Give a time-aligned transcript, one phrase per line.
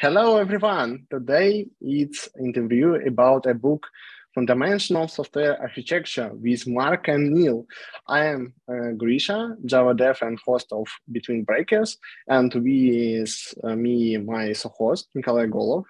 [0.00, 1.06] Hello, everyone.
[1.10, 3.86] Today it's interview about a book
[4.34, 7.66] Fundamental Software Architecture with Mark and Neil.
[8.08, 14.16] I am uh, Grisha, Java dev and host of Between Breakers, and with uh, me,
[14.16, 15.84] my host Nikolai Golov.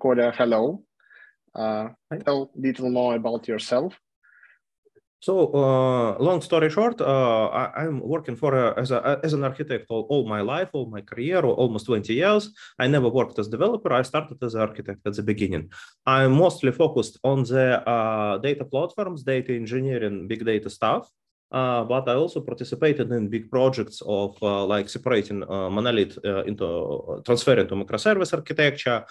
[0.00, 0.82] Koda, hello.
[1.54, 1.90] Uh,
[2.24, 3.94] tell a little more about yourself.
[5.22, 9.44] So, uh, long story short, uh, I, am working for a, as, a, as an
[9.44, 12.50] architect all, all, my life, all my career, almost 20 years.
[12.78, 13.92] I never worked as developer.
[13.92, 15.70] I started as an architect at the beginning.
[16.06, 21.10] I'm mostly focused on the uh, data platforms, data engineering, big data stuff.
[21.52, 26.16] Uh, but I also participated in big projects of uh, like separating uh, monolith
[26.46, 29.04] into transferring to microservice architecture,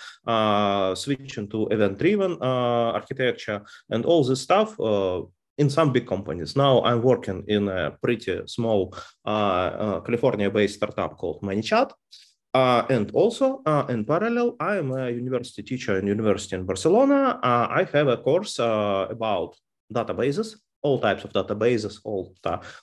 [0.96, 4.76] switching to event-driven architecture, and all this stuff
[5.60, 6.56] in some big companies.
[6.56, 8.96] Now I'm working in a pretty small
[9.26, 11.92] uh, uh, California-based startup called ManyChat.
[12.54, 17.40] Uh, and also uh, in parallel, I am a university teacher in university in Barcelona.
[17.44, 19.56] Uh, I have a course uh, about
[19.94, 22.34] databases, all types of databases, all,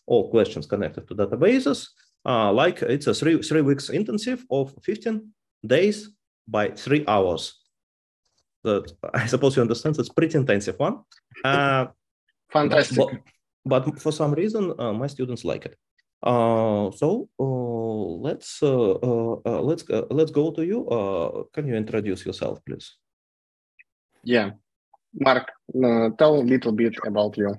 [0.07, 1.89] all questions connected to databases.
[2.25, 5.33] like it's a three, three weeks intensive of 15
[5.67, 6.11] days
[6.47, 7.55] by three hours.
[8.63, 10.99] That I suppose you understand it's pretty intensive one.
[12.51, 12.97] Fantastic.
[12.97, 15.77] But, but for some reason, uh, my students like it.
[16.23, 20.87] Uh, so uh, let's uh, uh, uh, let's let's go to you.
[21.53, 22.97] can you introduce yourself, please?
[24.25, 24.51] Yeah,
[25.15, 25.53] Mark,
[26.19, 27.55] tell a little bit about you.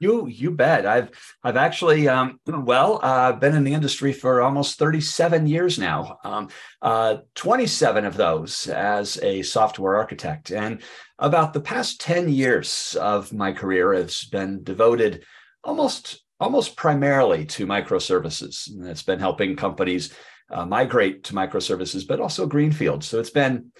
[0.00, 0.86] You you bet.
[0.86, 1.10] I've
[1.42, 6.18] I've actually um, well uh, been in the industry for almost 37 years now.
[6.24, 6.48] Um,
[6.82, 10.82] uh, 27 of those as a software architect, and
[11.18, 15.24] about the past 10 years of my career has been devoted
[15.62, 18.68] almost almost primarily to microservices.
[18.86, 20.12] It's been helping companies
[20.50, 23.04] uh, migrate to microservices, but also greenfield.
[23.04, 23.72] So it's been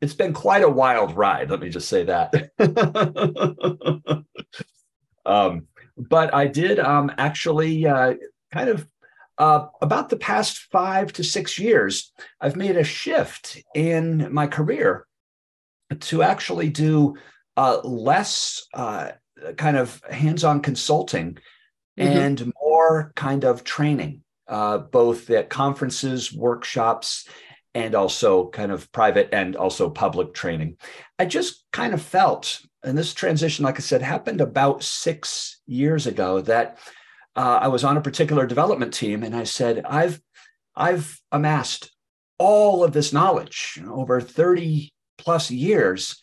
[0.00, 1.50] it's been quite a wild ride.
[1.50, 2.32] Let me just say that.
[5.26, 8.14] Um, but I did um, actually uh,
[8.52, 8.86] kind of
[9.38, 12.12] uh, about the past five to six years,
[12.42, 15.06] I've made a shift in my career
[15.98, 17.16] to actually do
[17.56, 19.12] uh, less uh,
[19.56, 21.38] kind of hands on consulting
[21.98, 22.18] mm-hmm.
[22.18, 27.26] and more kind of training, uh, both at conferences, workshops,
[27.74, 30.76] and also kind of private and also public training.
[31.18, 36.06] I just kind of felt and this transition, like I said, happened about six years
[36.06, 36.40] ago.
[36.40, 36.78] That
[37.36, 40.20] uh, I was on a particular development team, and I said, "I've
[40.74, 41.90] I've amassed
[42.38, 46.20] all of this knowledge over thirty plus years,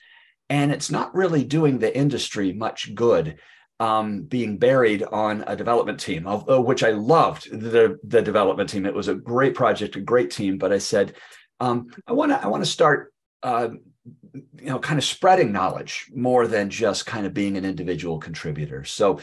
[0.50, 3.38] and it's not really doing the industry much good."
[3.80, 8.88] Um, being buried on a development team, although which I loved the the development team.
[8.88, 10.58] It was a great project, a great team.
[10.58, 11.14] But I said,
[11.60, 13.14] um, I want to I want to start
[13.44, 13.70] uh,
[14.34, 18.84] you know kind of spreading knowledge more than just kind of being an individual contributor
[18.84, 19.20] so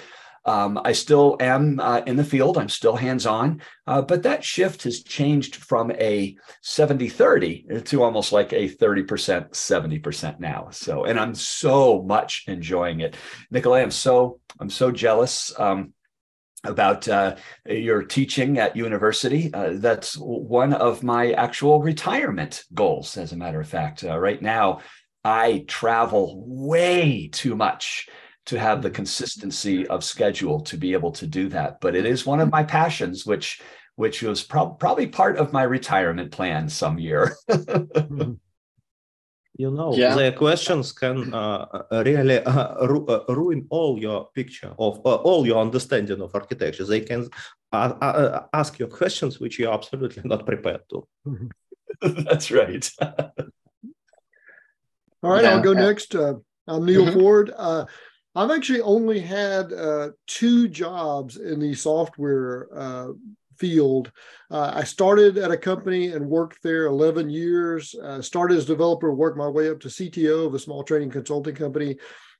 [0.46, 2.58] um, I still am uh, in the field.
[2.58, 8.02] I'm still hands on, uh, but that shift has changed from a 70 30 to
[8.02, 10.68] almost like a 30%, 70% now.
[10.70, 13.16] So, and I'm so much enjoying it.
[13.50, 15.58] Nikolai, I'm so, I'm so jealous.
[15.58, 15.94] Um,
[16.64, 17.36] about uh,
[17.66, 19.52] your teaching at university.
[19.52, 24.04] Uh, that's one of my actual retirement goals, as a matter of fact.
[24.04, 24.80] Uh, right now,
[25.24, 28.08] I travel way too much
[28.46, 31.80] to have the consistency of schedule to be able to do that.
[31.80, 33.60] But it is one of my passions, which
[33.96, 37.36] which was pro- probably part of my retirement plan some year.
[39.56, 40.16] You know yeah.
[40.16, 45.14] the questions can uh, uh really uh, ru- uh, ruin all your picture of uh,
[45.14, 47.28] all your understanding of architecture they can
[47.72, 51.06] uh, ask you questions which you're absolutely not prepared to
[52.24, 52.90] that's right
[55.22, 55.50] all right yeah.
[55.50, 57.20] i'll go next i'm neil mm-hmm.
[57.20, 59.70] ford i've actually only had
[60.26, 62.66] two jobs in the software
[63.64, 64.12] field.
[64.50, 67.94] Uh, I started at a company and worked there 11 years.
[67.94, 71.54] Uh, started as developer, worked my way up to CTO of a small training consulting
[71.54, 71.96] company.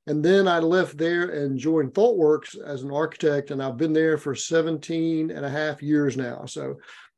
[0.07, 3.51] And then I left there and joined ThoughtWorks as an architect.
[3.51, 6.45] And I've been there for 17 and a half years now.
[6.45, 6.75] So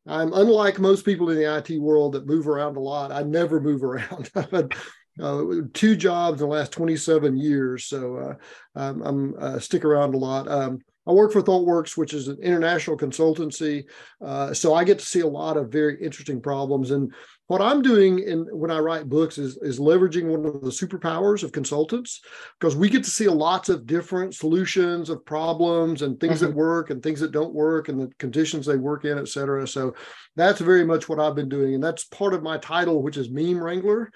[0.06, 3.11] I'm unlike most people in the IT world that move around a lot.
[3.11, 4.31] I never move around.
[4.37, 4.73] I've had
[5.20, 5.43] uh,
[5.75, 7.87] two jobs in the last 27 years.
[7.87, 8.35] So uh,
[8.76, 10.47] I'm, I'm uh, stick around a lot.
[10.47, 13.85] Um, I work for ThoughtWorks, which is an international consultancy.
[14.25, 16.91] Uh, so I get to see a lot of very interesting problems.
[16.91, 17.12] And
[17.47, 21.44] what I'm doing in when I write books is, is leveraging one of the superpowers
[21.44, 22.20] of consultants
[22.58, 26.47] because we get to see lots of different solutions of problems and things mm-hmm.
[26.47, 29.67] that work and things that don't work and the conditions they work in, et cetera.
[29.67, 29.94] So
[30.35, 31.75] that's very much what I've been doing.
[31.75, 34.11] And that's part of my title, which is Meme Wrangler.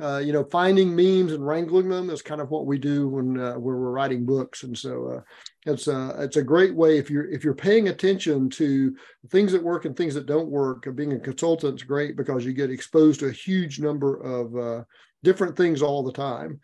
[0.00, 3.38] Uh, you know, finding memes and wrangling them is kind of what we do when
[3.38, 5.20] uh, we're writing books, and so uh,
[5.66, 8.92] it's a uh, it's a great way if you're if you're paying attention to
[9.30, 10.88] things that work and things that don't work.
[10.96, 14.84] Being a consultant is great because you get exposed to a huge number of uh,
[15.22, 16.58] different things all the time.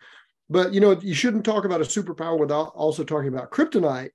[0.49, 4.09] But you know, you shouldn't talk about a superpower without also talking about kryptonite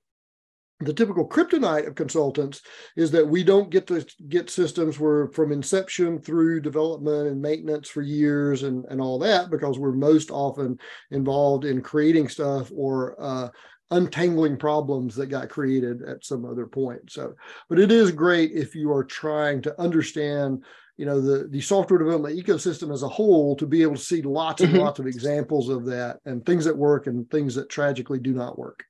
[0.79, 2.61] the typical kryptonite of consultants
[2.95, 7.89] is that we don't get to get systems where from inception through development and maintenance
[7.89, 10.77] for years and, and all that because we're most often
[11.09, 13.49] involved in creating stuff or uh,
[13.89, 17.33] untangling problems that got created at some other point so
[17.69, 20.63] but it is great if you are trying to understand
[20.97, 24.21] you know the the software development ecosystem as a whole to be able to see
[24.21, 24.81] lots and mm-hmm.
[24.81, 28.59] lots of examples of that and things that work and things that tragically do not
[28.59, 28.83] work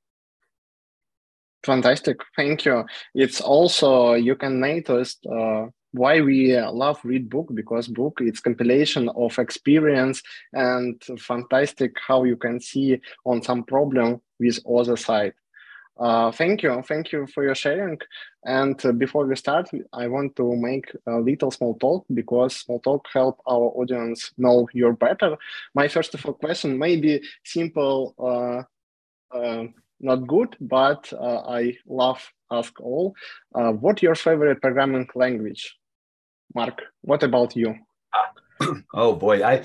[1.63, 2.85] Fantastic, thank you.
[3.13, 9.09] It's also you can notice uh, why we love read book because book it's compilation
[9.09, 10.21] of experience
[10.53, 15.33] and fantastic how you can see on some problem with other side.
[15.99, 17.97] Uh, thank you, thank you for your sharing.
[18.45, 22.79] And uh, before we start, I want to make a little small talk because small
[22.79, 25.37] talk help our audience know you better.
[25.73, 28.13] My first of all question may be simple.
[28.19, 29.67] Uh, uh
[29.99, 32.21] not good, but uh, I love
[32.51, 33.15] ask all.
[33.53, 35.75] Uh, what your favorite programming language?
[36.55, 37.75] Mark, what about you?
[38.93, 39.63] oh boy, I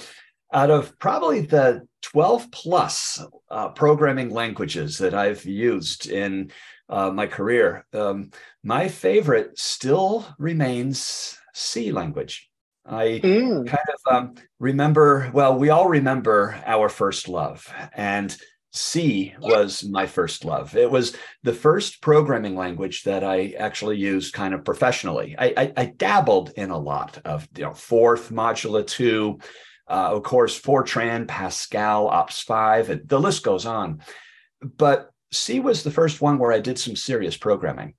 [0.52, 6.50] out of probably the 12 plus uh, programming languages that I've used in
[6.88, 8.30] uh, my career, um,
[8.62, 12.50] my favorite still remains C language.
[12.84, 13.66] I mm.
[13.66, 17.72] kind of um, remember, well, we all remember our first love.
[17.94, 18.36] And
[18.72, 20.74] C was my first love.
[20.76, 25.36] It was the first programming language that I actually used kind of professionally.
[25.38, 29.38] I, I, I dabbled in a lot of you know Forth, Modula two,
[29.88, 34.02] uh, of course Fortran, Pascal, Ops five, and the list goes on.
[34.62, 37.94] But C was the first one where I did some serious programming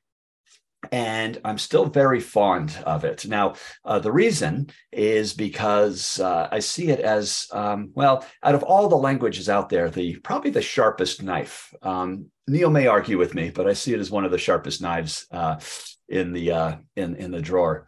[0.93, 3.25] and I'm still very fond of it.
[3.25, 8.23] Now, uh, the reason is because uh, I see it as um, well.
[8.43, 11.73] Out of all the languages out there, the probably the sharpest knife.
[11.81, 14.83] Um, Neil may argue with me, but I see it as one of the sharpest
[14.83, 15.59] knives uh,
[16.07, 17.87] in the uh, in in the drawer.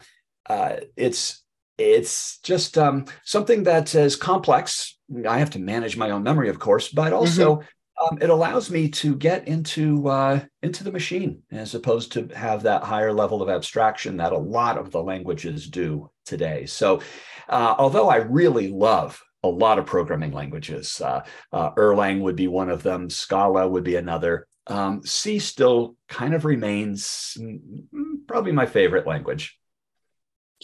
[0.49, 1.43] Uh, it's
[1.77, 4.97] it's just um, something that is complex.
[5.29, 7.67] I have to manage my own memory, of course, but also mm-hmm
[8.01, 12.63] um, it allows me to get into uh, into the machine as opposed to have
[12.63, 16.65] that higher level of abstraction that a lot of the languages do today.
[16.65, 17.01] So,
[17.47, 22.47] uh, although I really love a lot of programming languages, uh, uh Erlang would be
[22.47, 24.47] one of them, Scala would be another.
[24.67, 27.83] Um, C still kind of remains mm,
[28.27, 29.57] probably my favorite language.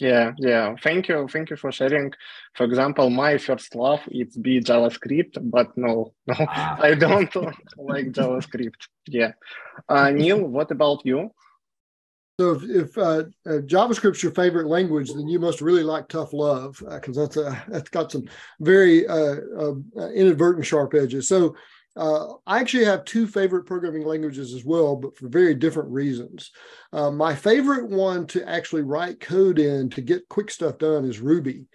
[0.01, 0.75] Yeah, yeah.
[0.81, 1.27] Thank you.
[1.27, 2.11] Thank you for sharing.
[2.55, 6.77] For example, my first love it's be JavaScript, but no, no, ah.
[6.81, 7.33] I don't
[7.77, 8.87] like JavaScript.
[9.07, 9.33] Yeah.
[9.87, 11.29] Uh, Neil, what about you?
[12.39, 16.33] So if, if uh, uh, JavaScript's your favorite language, then you must really like tough
[16.33, 18.25] love because uh, that's a that's got some
[18.59, 21.27] very uh, uh, inadvertent sharp edges.
[21.27, 21.55] So
[21.95, 26.51] uh, I actually have two favorite programming languages as well, but for very different reasons.
[26.93, 31.19] Uh, my favorite one to actually write code in to get quick stuff done is
[31.19, 31.65] Ruby.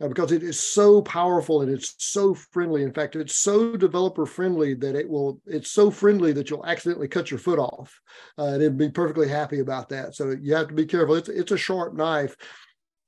[0.00, 2.82] Uh, because it is so powerful and it's so friendly.
[2.82, 7.06] In fact, it's so developer friendly that it will, it's so friendly that you'll accidentally
[7.06, 8.00] cut your foot off
[8.36, 10.16] uh, and it'd be perfectly happy about that.
[10.16, 11.14] So you have to be careful.
[11.14, 12.36] It's, it's a sharp knife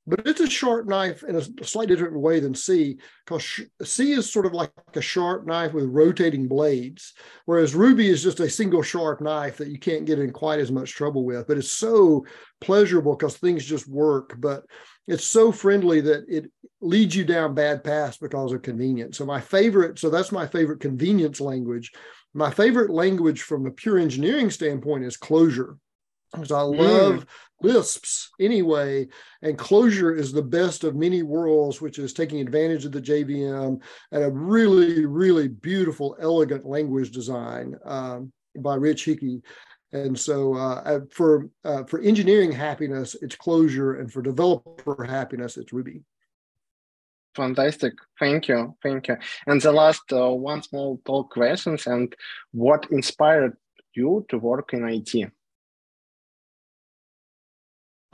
[0.07, 4.31] but it's a sharp knife in a slightly different way than C, because C is
[4.31, 7.15] sort of like a sharp knife with rotating blades,
[7.47, 10.71] whereas Ruby is just a single sharp knife that you can't get in quite as
[10.71, 11.47] much trouble with.
[11.47, 12.27] But it's so
[12.61, 14.35] pleasurable because things just work.
[14.39, 14.65] But
[15.07, 19.17] it's so friendly that it leads you down bad paths because of convenience.
[19.19, 21.93] So my favorite, so that's my favorite convenience language.
[22.35, 25.79] My favorite language from a pure engineering standpoint is Clojure
[26.35, 27.27] because I love mm.
[27.63, 29.09] Lisps anyway.
[29.43, 33.81] And Clojure is the best of many worlds, which is taking advantage of the JVM
[34.13, 39.43] and a really, really beautiful, elegant language design um, by Rich Hickey.
[39.93, 45.73] And so, uh, for uh, for engineering happiness, it's Clojure, and for developer happiness, it's
[45.73, 46.03] Ruby.
[47.37, 47.95] Fantastic.
[48.19, 48.77] Thank you.
[48.83, 49.17] Thank you.
[49.47, 52.15] And the last uh, one small talk questions and
[52.53, 53.57] what inspired
[53.95, 55.31] you to work in IT?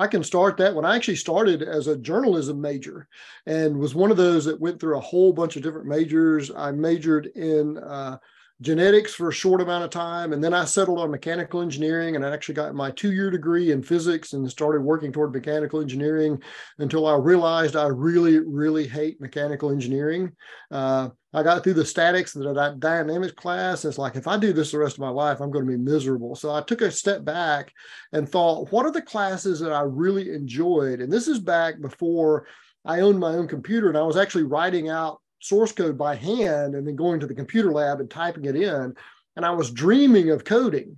[0.01, 3.07] I can start that when I actually started as a journalism major
[3.45, 6.51] and was one of those that went through a whole bunch of different majors.
[6.57, 8.17] I majored in uh,
[8.61, 10.33] genetics for a short amount of time.
[10.33, 13.73] And then I settled on mechanical engineering and I actually got my two year degree
[13.73, 16.43] in physics and started working toward mechanical engineering
[16.79, 20.33] until I realized I really, really hate mechanical engineering.
[20.71, 23.85] Uh, I got through the statics and the dynamics class.
[23.85, 25.71] And it's like, if I do this the rest of my life, I'm going to
[25.71, 26.35] be miserable.
[26.35, 27.73] So I took a step back
[28.13, 31.01] and thought, what are the classes that I really enjoyed?
[31.01, 32.47] And this is back before
[32.85, 36.75] I owned my own computer and I was actually writing out source code by hand
[36.75, 38.95] and then going to the computer lab and typing it in.
[39.37, 40.97] And I was dreaming of coding.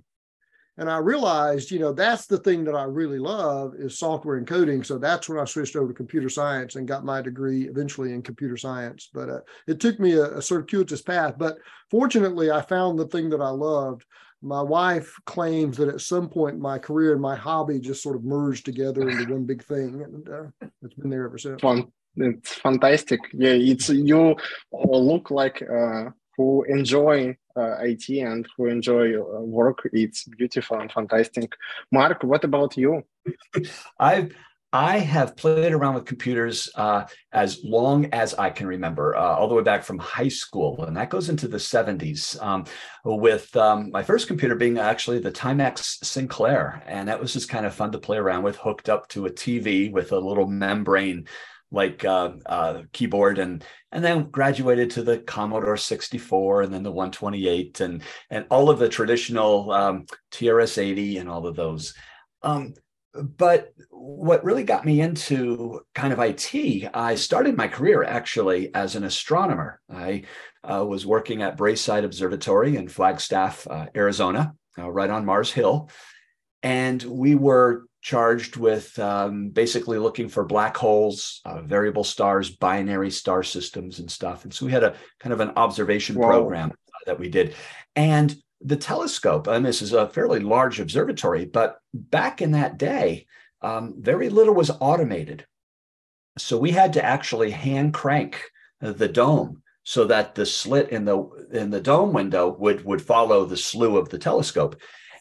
[0.77, 4.47] And I realized, you know, that's the thing that I really love is software and
[4.47, 4.83] coding.
[4.83, 8.23] So that's when I switched over to computer science and got my degree eventually in
[8.23, 9.09] computer science.
[9.13, 11.35] But uh, it took me a, a circuitous path.
[11.37, 11.59] But
[11.91, 14.03] fortunately, I found the thing that I loved.
[14.41, 18.23] My wife claims that at some point my career and my hobby just sort of
[18.23, 20.01] merged together into one big thing.
[20.01, 21.61] And uh, it's been there ever since.
[21.61, 24.35] Fun it's fantastic yeah it's you
[24.71, 29.87] look like uh, who enjoy uh, IT and who enjoy uh, work.
[29.93, 31.53] It's beautiful and fantastic.
[31.91, 33.03] Mark, what about you?
[33.99, 34.33] I've
[34.75, 39.47] I have played around with computers uh, as long as I can remember, uh, all
[39.47, 42.41] the way back from high school, and that goes into the 70s.
[42.41, 42.65] Um,
[43.05, 47.67] with um, my first computer being actually the Timex Sinclair, and that was just kind
[47.67, 51.27] of fun to play around with, hooked up to a TV with a little membrane
[51.73, 56.91] like uh, uh, keyboard and and then graduated to the Commodore 64 and then the
[56.91, 61.93] 128 and and all of the traditional um, TRS-80 and all of those.
[62.43, 62.73] Um,
[63.13, 68.95] but what really got me into kind of IT, I started my career actually as
[68.95, 69.79] an astronomer.
[69.91, 70.23] I
[70.63, 75.89] uh, was working at Braeside Observatory in Flagstaff, uh, Arizona, uh, right on Mars Hill.
[76.63, 83.09] And we were charged with um, basically looking for black holes, uh, variable stars, binary
[83.09, 84.43] star systems, and stuff.
[84.43, 86.27] And so we had a kind of an observation Whoa.
[86.27, 86.73] program
[87.05, 87.55] that we did.
[87.95, 93.25] And the telescope, and this is a fairly large observatory, but back in that day,
[93.61, 95.45] um, very little was automated.
[96.37, 98.43] So we had to actually hand crank
[98.81, 103.45] the dome so that the slit in the in the dome window would would follow
[103.45, 104.75] the slew of the telescope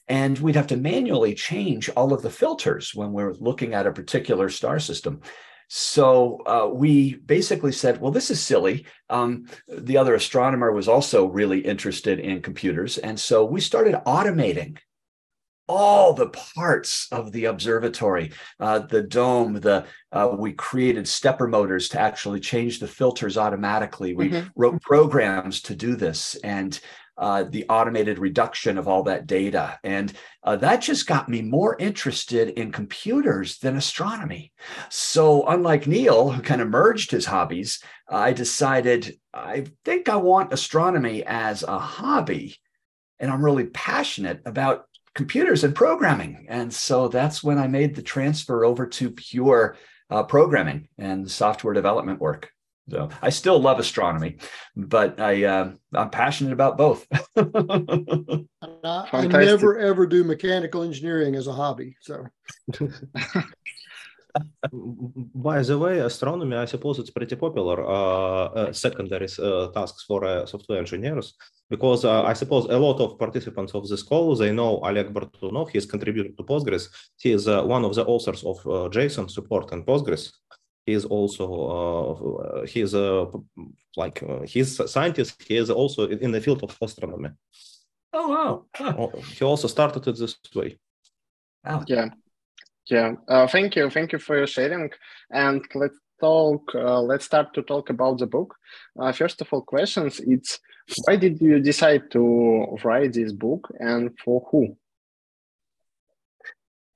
[0.08, 3.92] and we'd have to manually change all of the filters when we're looking at a
[3.92, 5.20] particular star system.
[5.68, 8.84] So uh, we basically said, well, this is silly.
[9.08, 12.98] Um, the other astronomer was also really interested in computers.
[12.98, 14.76] And so we started automating
[15.68, 21.88] all the parts of the observatory, uh, the dome, the uh, we created stepper motors
[21.88, 24.14] to actually change the filters automatically.
[24.14, 24.48] We mm-hmm.
[24.56, 26.78] wrote programs to do this, and
[27.22, 29.78] uh, the automated reduction of all that data.
[29.84, 30.12] And
[30.42, 34.52] uh, that just got me more interested in computers than astronomy.
[34.88, 40.52] So, unlike Neil, who kind of merged his hobbies, I decided I think I want
[40.52, 42.56] astronomy as a hobby.
[43.20, 46.46] And I'm really passionate about computers and programming.
[46.48, 49.76] And so that's when I made the transfer over to pure
[50.10, 52.50] uh, programming and software development work.
[52.90, 54.38] So I still love astronomy,
[54.76, 57.06] but I uh, I'm passionate about both.
[57.36, 58.44] I,
[59.12, 61.96] I, never ever do mechanical engineering as a hobby.
[62.00, 62.26] So.
[65.34, 70.24] By the way, astronomy, I suppose it's pretty popular uh, uh, secondary uh, tasks for
[70.24, 71.34] uh, software engineers
[71.68, 75.70] because uh, I suppose a lot of participants of this call they know Oleg Bartunov.
[75.70, 76.88] He's contributed to Postgres.
[77.18, 78.56] He is uh, one of the authors of
[78.90, 80.32] JSON support in Postgres
[80.86, 81.44] he's also
[81.76, 83.26] uh, he's a
[83.96, 85.42] like uh, he's a scientist.
[85.42, 87.30] He is also in the field of astronomy.
[88.12, 88.64] Oh wow.
[88.74, 88.94] Huh.
[88.98, 90.78] Oh, he also started it this way.
[91.64, 91.84] Wow.
[91.86, 92.08] yeah.
[92.86, 93.12] Yeah.
[93.28, 93.88] Uh, thank you.
[93.90, 94.90] Thank you for your sharing.
[95.30, 98.54] And let's talk uh, let's start to talk about the book.
[98.98, 100.20] Uh, first of all questions.
[100.20, 100.58] It's
[101.04, 104.76] why did you decide to write this book and for who?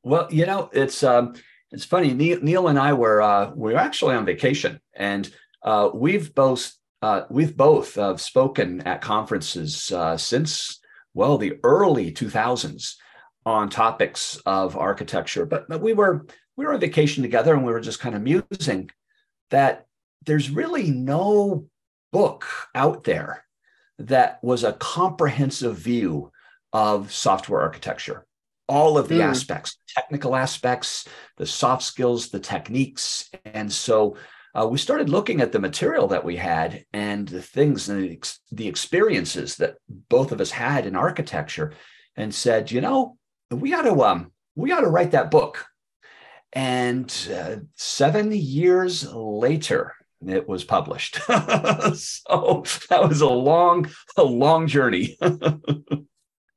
[0.02, 1.34] Well you know it's um
[1.76, 2.14] it's funny.
[2.14, 5.30] Neil, Neil and I were uh, we were actually on vacation, and
[5.62, 10.80] uh, we've both uh, we've both uh, spoken at conferences uh, since
[11.12, 12.94] well the early 2000s
[13.44, 15.44] on topics of architecture.
[15.44, 16.24] But, but we were
[16.56, 18.90] we were on vacation together, and we were just kind of musing
[19.50, 19.84] that
[20.24, 21.66] there's really no
[22.10, 23.44] book out there
[23.98, 26.32] that was a comprehensive view
[26.72, 28.25] of software architecture
[28.68, 29.24] all of the mm.
[29.24, 31.06] aspects, technical aspects,
[31.36, 33.30] the soft skills, the techniques.
[33.44, 34.16] And so
[34.54, 38.20] uh, we started looking at the material that we had and the things and the,
[38.52, 41.72] the experiences that both of us had in architecture.
[42.16, 43.16] and said, you know,
[43.50, 45.66] we ought to um, we ought to write that book.
[46.52, 49.94] And uh, seven years later,
[50.26, 51.16] it was published.
[51.26, 55.18] so that was a long, a long journey.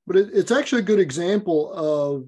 [0.10, 2.26] but it, it's actually a good example of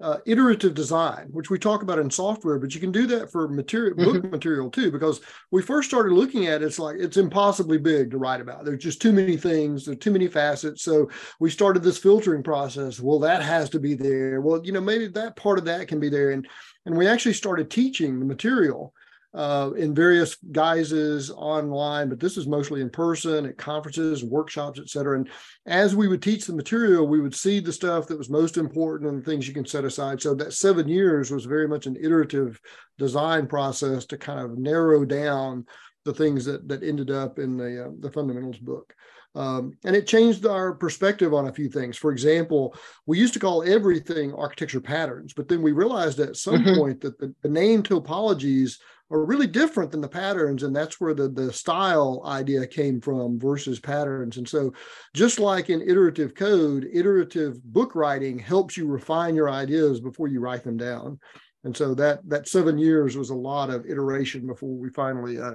[0.00, 3.48] uh, iterative design, which we talk about in software, but you can do that for
[3.48, 4.30] material book mm-hmm.
[4.30, 4.90] material too.
[4.90, 5.20] Because
[5.50, 8.64] we first started looking at it, it's like it's impossibly big to write about.
[8.64, 10.82] There's just too many things, there's too many facets.
[10.82, 12.98] So we started this filtering process.
[12.98, 14.40] Well, that has to be there.
[14.40, 16.48] Well, you know, maybe that part of that can be there, and
[16.86, 18.94] and we actually started teaching the material
[19.34, 24.88] uh, in various guises online, but this is mostly in person at conferences, workshops, et
[24.88, 25.18] cetera.
[25.18, 25.28] And
[25.66, 29.10] as we would teach the material, we would see the stuff that was most important
[29.10, 30.22] and things you can set aside.
[30.22, 32.58] So that seven years was very much an iterative
[32.96, 35.66] design process to kind of narrow down
[36.04, 38.94] the things that that ended up in the uh, the fundamentals book.
[39.34, 41.98] Um, and it changed our perspective on a few things.
[41.98, 46.64] For example, we used to call everything architecture patterns, but then we realized at some
[46.64, 46.76] mm-hmm.
[46.76, 48.78] point that the, the name topologies
[49.10, 53.38] are really different than the patterns and that's where the, the style idea came from
[53.38, 54.36] versus patterns.
[54.36, 54.72] And so
[55.14, 60.40] just like in iterative code iterative book writing helps you refine your ideas before you
[60.40, 61.18] write them down.
[61.64, 65.52] And so that that seven years was a lot of iteration before we finally uh,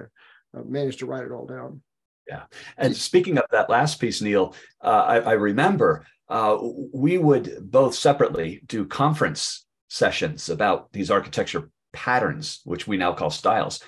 [0.56, 1.80] uh managed to write it all down.
[2.28, 2.44] Yeah.
[2.78, 6.56] And speaking of that last piece neil uh, I, I, remember uh,
[6.92, 13.30] we would both separately do conference sessions about these architecture patterns, which we now call
[13.30, 13.80] styles.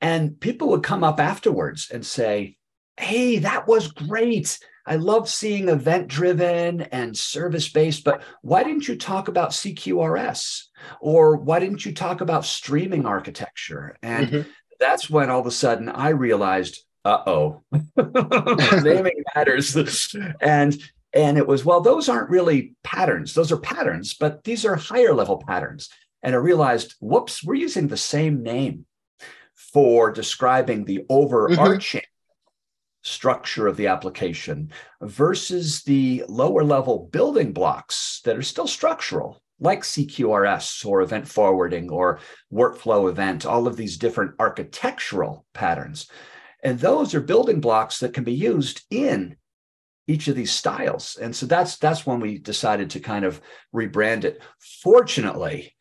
[0.00, 2.56] And people would come up afterwards and say,
[2.98, 4.58] Hey, that was great.
[4.86, 10.62] I love seeing event driven and service based, but why didn't you talk about CQRS?
[11.00, 13.96] Or why didn't you talk about streaming architecture?
[14.02, 14.50] And mm-hmm.
[14.78, 17.62] that's when all of a sudden I realized, uh oh,
[18.82, 19.76] naming matters.
[20.40, 20.78] and
[21.12, 23.32] and it was, well, those aren't really patterns.
[23.32, 25.88] Those are patterns, but these are higher level patterns.
[26.26, 28.84] And I realized, whoops, we're using the same name
[29.54, 32.48] for describing the overarching mm-hmm.
[33.02, 39.82] structure of the application versus the lower level building blocks that are still structural, like
[39.82, 42.18] CQRS or event forwarding or
[42.52, 46.10] workflow event, all of these different architectural patterns.
[46.64, 49.36] And those are building blocks that can be used in
[50.08, 51.18] each of these styles.
[51.22, 53.40] And so that's that's when we decided to kind of
[53.72, 54.42] rebrand it.
[54.58, 55.75] Fortunately,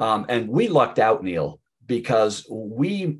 [0.00, 3.18] um, and we lucked out, Neil, because we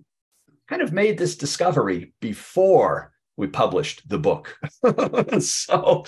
[0.69, 4.57] kind of made this discovery before we published the book.
[5.41, 6.05] so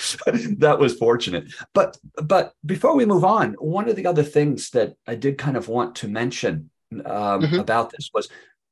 [0.58, 1.52] that was fortunate.
[1.74, 5.56] But but before we move on, one of the other things that I did kind
[5.56, 6.70] of want to mention
[7.04, 7.58] um, mm-hmm.
[7.58, 8.28] about this was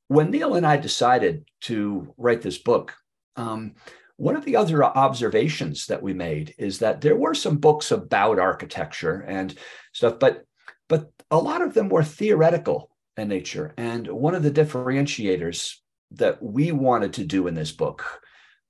[0.09, 2.95] when Neil and I decided to write this book.
[3.37, 3.75] Um,
[4.17, 8.39] one of the other observations that we made is that there were some books about
[8.39, 9.55] architecture and
[9.95, 10.45] stuff, but
[10.91, 13.73] but a lot of them were theoretical in nature.
[13.79, 15.77] And one of the differentiators
[16.11, 18.21] that we wanted to do in this book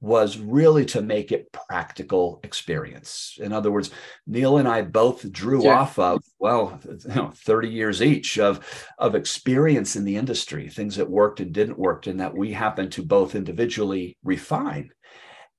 [0.03, 3.39] was really to make it practical experience.
[3.41, 3.91] In other words,
[4.27, 8.67] Neil and I both drew off of, well, you know, 30 years each of,
[8.99, 12.93] of experience in the industry, things that worked and didn't work, and that we happened
[12.93, 14.91] to both individually refine.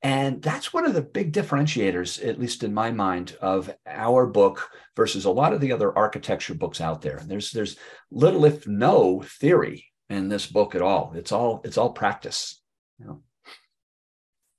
[0.03, 4.71] And that's one of the big differentiators, at least in my mind, of our book
[4.95, 7.21] versus a lot of the other architecture books out there.
[7.25, 7.77] There's there's
[8.09, 11.13] little, if no, theory in this book at all.
[11.15, 12.61] It's all it's all practice.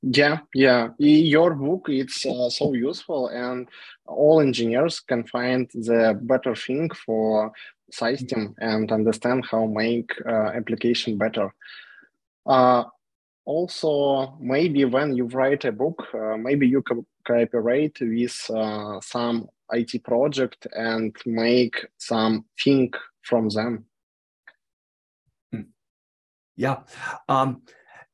[0.02, 0.88] Yeah, yeah.
[0.98, 3.68] Your book it's uh, so useful, and
[4.06, 7.52] all engineers can find the better thing for
[7.90, 11.54] system and understand how make uh, application better.
[12.46, 12.84] Uh,
[13.44, 19.48] also maybe when you write a book uh, maybe you co- cooperate with uh, some
[19.72, 23.86] it project and make some thing from them.
[25.50, 25.62] Hmm.
[26.56, 26.80] yeah.
[27.28, 27.62] Um,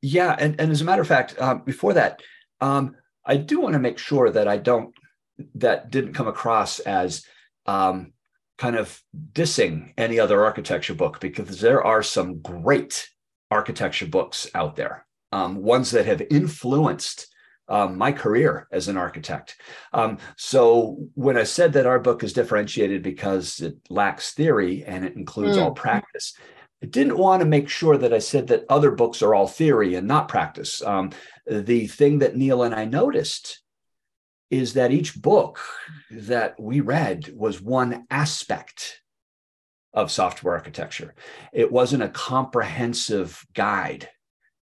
[0.00, 2.22] yeah and, and as a matter of fact uh, before that
[2.60, 4.94] um, i do want to make sure that i don't
[5.54, 7.24] that didn't come across as
[7.66, 8.12] um,
[8.58, 13.08] kind of dissing any other architecture book because there are some great
[13.50, 17.28] architecture books out there um, ones that have influenced
[17.68, 19.56] um, my career as an architect.
[19.92, 25.04] Um, so when I said that our book is differentiated because it lacks theory and
[25.04, 25.62] it includes mm.
[25.62, 26.34] all practice,
[26.82, 29.96] I didn't want to make sure that I said that other books are all theory
[29.96, 30.82] and not practice.
[30.82, 31.10] Um,
[31.46, 33.60] the thing that Neil and I noticed
[34.50, 35.60] is that each book
[36.10, 39.02] that we read was one aspect
[39.92, 41.14] of software architecture.
[41.52, 44.08] It wasn't a comprehensive guide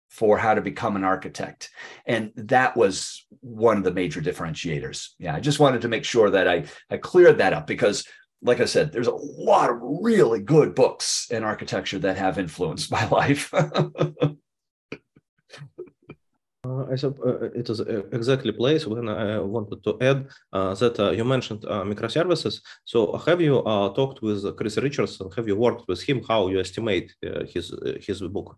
[0.10, 1.70] for how to become an architect.
[2.06, 5.10] And that was one of the major differentiators.
[5.20, 8.06] Yeah, I just wanted to make sure that I, I cleared that up because,
[8.42, 12.92] like I said, there's a lot of really good books in architecture that have influenced
[12.98, 13.54] my life.
[16.68, 20.74] Uh, I said uh, it is uh, exactly place when I wanted to add uh,
[20.76, 22.62] that uh, you mentioned uh, microservices.
[22.84, 23.62] So have you
[23.96, 25.30] talked with Chris Richardson?
[25.36, 26.24] Have you worked with him?
[26.28, 27.14] How you estimate
[27.54, 27.66] his
[28.08, 28.58] his book?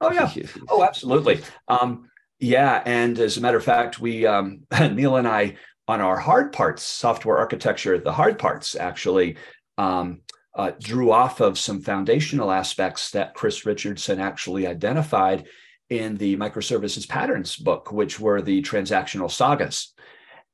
[0.00, 0.30] Oh yeah.
[0.68, 1.40] oh, absolutely.
[1.66, 2.08] Um,
[2.38, 4.60] yeah, and as a matter of fact, we um,
[4.92, 5.56] Neil and I
[5.86, 9.36] on our hard parts software architecture, the hard parts actually
[9.78, 10.20] um,
[10.54, 15.46] uh, drew off of some foundational aspects that Chris Richardson actually identified
[15.88, 19.94] in the microservices patterns book, which were the transactional sagas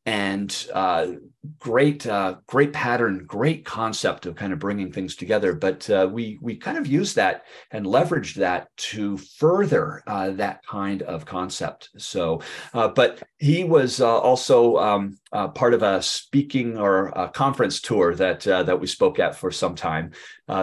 [0.06, 1.06] and uh,
[1.58, 6.38] great uh, great pattern great concept of kind of bringing things together but uh, we
[6.40, 11.90] we kind of use that and leveraged that to further uh, that kind of concept.
[11.96, 12.40] So
[12.72, 15.18] uh, but he was uh, also um,
[15.54, 19.74] part of a speaking or a conference tour that that we spoke at for some
[19.74, 20.12] time.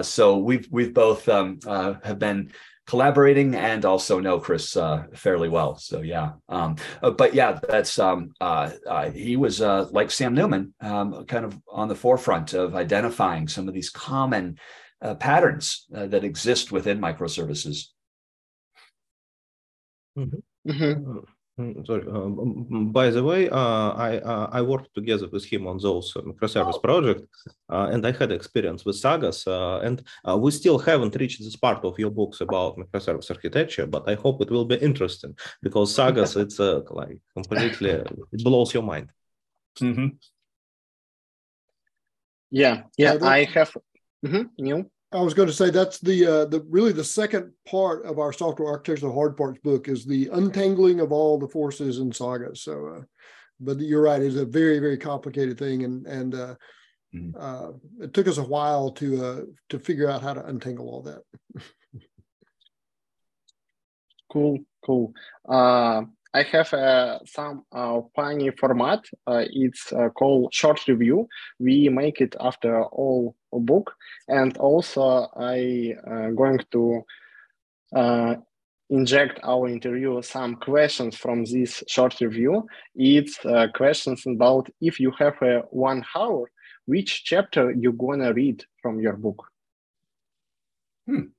[0.01, 2.51] So we've we've both um, have been
[2.91, 5.77] collaborating and also know Chris uh, fairly well.
[5.77, 10.33] So yeah, um, uh, but yeah, that's um, uh, uh he was uh, like Sam
[10.33, 14.57] Newman, um, kind of on the forefront of identifying some of these common
[15.01, 17.85] uh, patterns that exist within microservices.
[20.17, 20.69] Mm-hmm.
[20.69, 21.19] Mm-hmm.
[21.61, 22.05] Mm, sorry.
[22.07, 26.21] Um, by the way, uh, I uh, I worked together with him on those uh,
[26.21, 26.85] microservice oh.
[26.89, 27.37] projects,
[27.69, 29.39] and I had experience with sagas.
[29.87, 29.97] and
[30.43, 34.41] we still haven't reached this part of your books about microservice architecture, but I hope
[34.41, 36.59] it will be interesting because sagas it's
[37.01, 37.91] like completely
[38.33, 39.07] it blows your mind.
[39.79, 40.09] Mm-hmm.
[42.49, 43.71] Yeah, yeah, I have.
[44.25, 44.43] Mm-hmm.
[44.57, 44.81] Neil.
[45.13, 48.31] I was going to say that's the uh, the really the second part of our
[48.31, 52.63] software architecture the hard parts book is the untangling of all the forces and sagas.
[52.63, 53.01] So, uh,
[53.59, 56.55] but you're right, it's a very very complicated thing, and and uh,
[57.13, 57.31] mm-hmm.
[57.37, 57.71] uh,
[58.03, 61.21] it took us a while to uh, to figure out how to untangle all that.
[64.31, 65.13] cool, cool.
[66.33, 69.03] I have uh, some uh, funny format.
[69.27, 71.27] Uh, it's uh, called short review.
[71.59, 73.93] We make it after all book,
[74.29, 77.01] and also I uh, going to
[77.93, 78.35] uh,
[78.89, 82.65] inject our interview some questions from this short review.
[82.95, 83.37] It's
[83.75, 86.49] questions about if you have a one hour,
[86.85, 89.47] which chapter you gonna read from your book.
[91.07, 91.31] Hmm.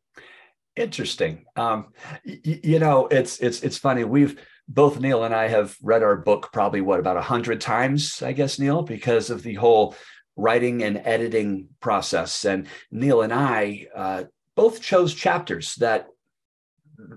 [0.77, 1.45] Interesting.
[1.57, 1.93] Um,
[2.25, 4.05] you know, it's it's it's funny.
[4.05, 4.39] We've
[4.75, 8.33] both Neil and I have read our book probably what about a hundred times, I
[8.33, 9.95] guess, Neil, because of the whole
[10.37, 12.45] writing and editing process.
[12.45, 14.25] And Neil and I uh,
[14.57, 16.09] both chose chapters that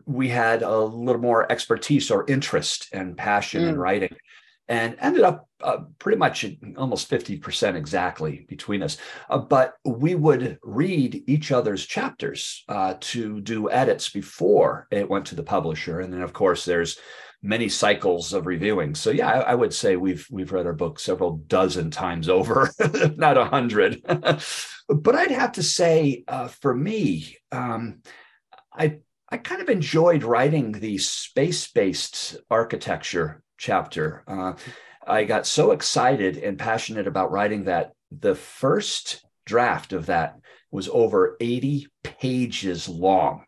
[0.06, 3.70] we had a little more expertise or interest and passion mm.
[3.70, 4.16] in writing
[4.68, 6.46] and ended up uh, pretty much
[6.78, 8.98] almost 50% exactly between us.
[9.30, 15.28] Uh, but we would read each other's chapters uh, to do edits before it went
[15.28, 16.00] to the publisher.
[16.00, 16.98] And then, of course, there's
[17.46, 18.96] many cycles of reviewing.
[18.96, 22.72] So yeah, I, I, would say we've we've read our book several dozen times over,
[23.16, 24.02] not a hundred.
[24.90, 28.02] but I'd have to say, uh, for me, um,
[28.74, 28.98] I
[29.30, 34.24] I kind of enjoyed writing the space-based architecture chapter.
[34.28, 34.54] Uh,
[35.08, 40.40] I got so excited and passionate about writing that the first draft of that
[40.72, 43.46] was over 80 pages long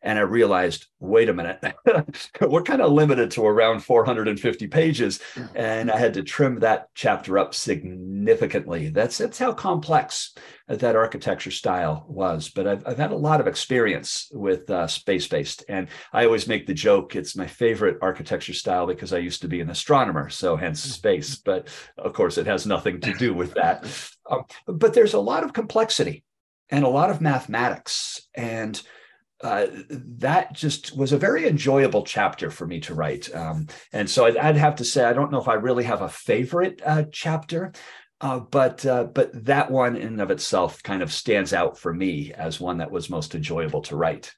[0.00, 1.60] and I realized, wait a minute,
[2.40, 5.20] we're kind of limited to around 450 pages,
[5.54, 8.90] and I had to trim that chapter up significantly.
[8.90, 10.34] That's that's how complex
[10.68, 12.48] that architecture style was.
[12.48, 16.46] But I've I've had a lot of experience with uh, space based, and I always
[16.46, 20.28] make the joke it's my favorite architecture style because I used to be an astronomer,
[20.28, 20.92] so hence mm-hmm.
[20.92, 21.36] space.
[21.36, 23.86] But of course, it has nothing to do with that.
[24.30, 26.22] Um, but there's a lot of complexity
[26.68, 28.78] and a lot of mathematics and
[29.42, 33.32] uh, that just was a very enjoyable chapter for me to write.
[33.34, 36.02] Um, and so I'd, I'd, have to say, I don't know if I really have
[36.02, 37.72] a favorite uh, chapter,
[38.20, 41.94] uh, but uh, but that one in and of itself kind of stands out for
[41.94, 44.34] me as one that was most enjoyable to write.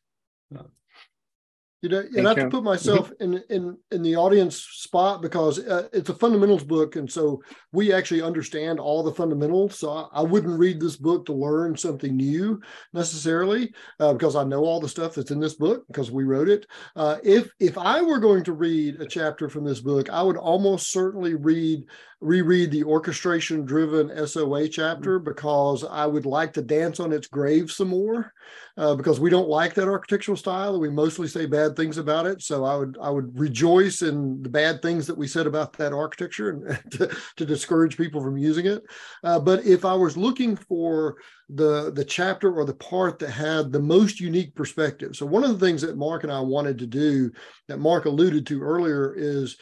[1.82, 5.58] You know, and I have to put myself in in in the audience spot because
[5.60, 9.78] uh, it's a fundamentals book, and so we actually understand all the fundamentals.
[9.78, 12.60] So I, I wouldn't read this book to learn something new
[12.92, 16.50] necessarily, uh, because I know all the stuff that's in this book because we wrote
[16.50, 16.66] it.
[16.96, 20.36] Uh, if if I were going to read a chapter from this book, I would
[20.36, 21.84] almost certainly read
[22.20, 25.24] reread the orchestration driven SOA chapter mm-hmm.
[25.24, 28.34] because I would like to dance on its grave some more
[28.76, 30.78] uh, because we don't like that architectural style.
[30.78, 32.42] We mostly say bad bad things about it.
[32.42, 35.92] So I would I would rejoice in the bad things that we said about that
[35.92, 38.82] architecture and to, to discourage people from using it.
[39.24, 41.16] Uh, but if I was looking for
[41.54, 45.50] the the chapter or the part that had the most unique perspective, so one of
[45.50, 47.30] the things that Mark and I wanted to do
[47.68, 49.56] that Mark alluded to earlier is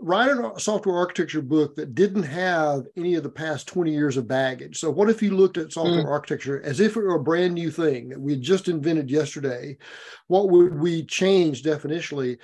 [0.00, 4.26] write a software architecture book that didn't have any of the past 20 years of
[4.26, 4.78] baggage.
[4.78, 6.08] So what if you looked at software mm.
[6.08, 9.76] architecture as if it were a brand new thing that we had just invented yesterday?
[10.26, 12.38] What would we change definitionally?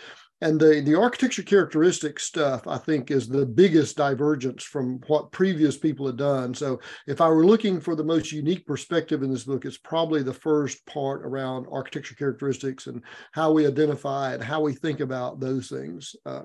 [0.44, 5.78] And the, the architecture characteristic stuff, I think, is the biggest divergence from what previous
[5.78, 6.52] people had done.
[6.52, 10.22] So, if I were looking for the most unique perspective in this book, it's probably
[10.22, 13.00] the first part around architecture characteristics and
[13.32, 16.14] how we identify and how we think about those things.
[16.26, 16.44] Uh,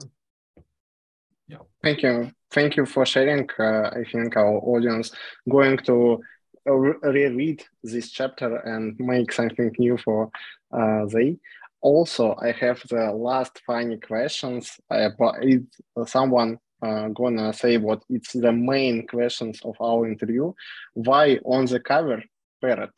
[1.49, 1.57] yeah.
[1.83, 2.31] Thank you.
[2.51, 3.49] Thank you for sharing.
[3.59, 5.12] Uh, I think our audience
[5.49, 6.21] going to
[6.65, 10.29] uh, reread this chapter and make something new for
[10.71, 11.38] uh, they.
[11.81, 14.79] Also, I have the last funny questions.
[14.89, 15.09] Uh,
[15.41, 15.61] is
[16.05, 20.53] someone uh, gonna say what it's the main questions of our interview?
[20.93, 22.23] Why on the cover
[22.61, 22.91] parrot?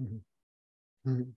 [0.00, 1.10] Mm-hmm.
[1.10, 1.30] Mm-hmm.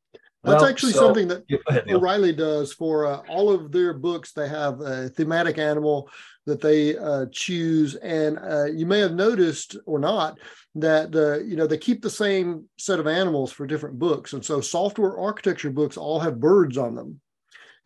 [0.45, 4.31] That's well, actually so, something that ahead, O'Reilly does for uh, all of their books.
[4.31, 6.07] They have a thematic animal
[6.45, 10.37] that they uh, choose, and uh, you may have noticed or not
[10.75, 14.45] that uh, you know they keep the same set of animals for different books, and
[14.45, 17.19] so software architecture books all have birds on them.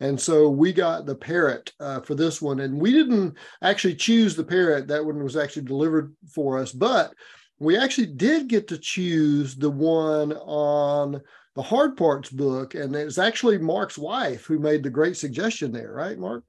[0.00, 4.36] And so we got the parrot uh, for this one, and we didn't actually choose
[4.36, 4.88] the parrot.
[4.88, 7.14] That one was actually delivered for us, but
[7.58, 11.20] we actually did get to choose the one on
[11.60, 15.92] the hard parts book and it's actually mark's wife who made the great suggestion there
[15.92, 16.42] right mark?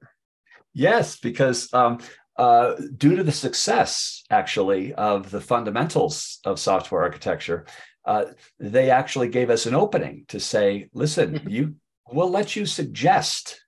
[0.72, 1.98] Yes because um,
[2.38, 7.66] uh, due to the success actually of the fundamentals of software architecture
[8.06, 8.24] uh,
[8.58, 11.74] they actually gave us an opening to say listen you
[12.10, 13.60] we'll let you suggest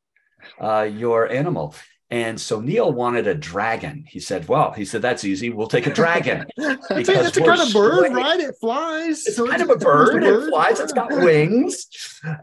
[0.59, 1.75] uh, your animal
[2.15, 4.05] and so Neil wanted a dragon.
[4.09, 5.51] He said, "Well, he said that's easy.
[5.51, 8.39] We'll take a dragon because it's a kind of bird, right?
[8.39, 9.27] It flies.
[9.27, 10.23] It's so kind it's, of a bird.
[10.23, 10.45] a bird.
[10.45, 10.79] It flies.
[10.79, 11.89] It's got wings."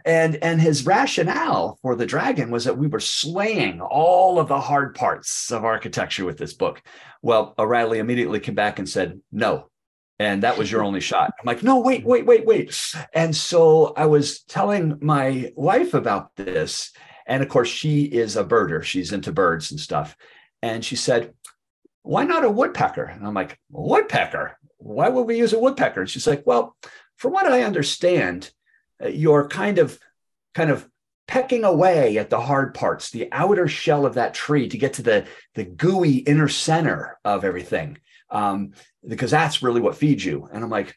[0.05, 4.59] And and his rationale for the dragon was that we were slaying all of the
[4.59, 6.83] hard parts of architecture with this book.
[7.21, 9.69] Well, O'Reilly immediately came back and said, "No,
[10.19, 11.31] and that was your only shot.
[11.39, 12.77] I'm like, no, wait, wait, wait, wait.
[13.13, 16.91] And so I was telling my wife about this,
[17.25, 18.83] and of course, she is a birder.
[18.83, 20.15] She's into birds and stuff.
[20.61, 21.33] And she said,
[22.03, 23.03] Why not a woodpecker?
[23.03, 24.57] And I'm like, Woodpecker?
[24.77, 26.01] Why would we use a woodpecker?
[26.01, 26.75] And she's like, Well,
[27.17, 28.51] from what I understand,
[29.03, 29.99] uh, you're kind of,
[30.53, 30.87] kind of
[31.27, 35.01] pecking away at the hard parts, the outer shell of that tree to get to
[35.01, 37.97] the, the gooey inner center of everything.
[38.29, 38.71] Um,
[39.07, 40.47] because that's really what feeds you.
[40.51, 40.95] And I'm like,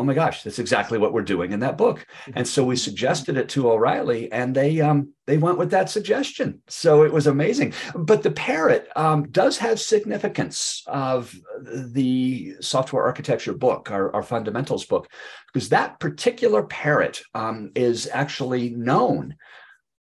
[0.00, 2.06] oh my gosh, that's exactly what we're doing in that book.
[2.34, 6.62] And so we suggested it to O'Reilly, and they um, they went with that suggestion.
[6.68, 7.74] So it was amazing.
[7.94, 14.86] But the parrot um, does have significance of the software architecture book, our, our fundamentals
[14.86, 15.08] book,
[15.52, 19.36] because that particular parrot um, is actually known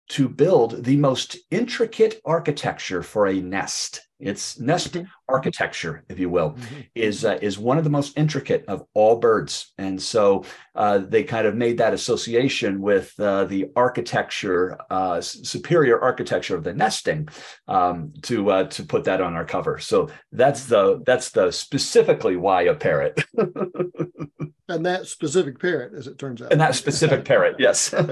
[0.09, 4.01] to build the most intricate architecture for a nest.
[4.25, 5.05] Its nest mm-hmm.
[5.29, 6.81] architecture, if you will, mm-hmm.
[6.95, 11.23] is uh, is one of the most intricate of all birds, and so uh, they
[11.23, 17.29] kind of made that association with uh, the architecture, uh, superior architecture of the nesting,
[17.67, 19.77] um, to uh, to put that on our cover.
[19.77, 23.23] So that's the that's the specifically why a parrot.
[23.37, 26.51] and that specific parrot, as it turns out.
[26.51, 27.93] And that specific parrot, yes.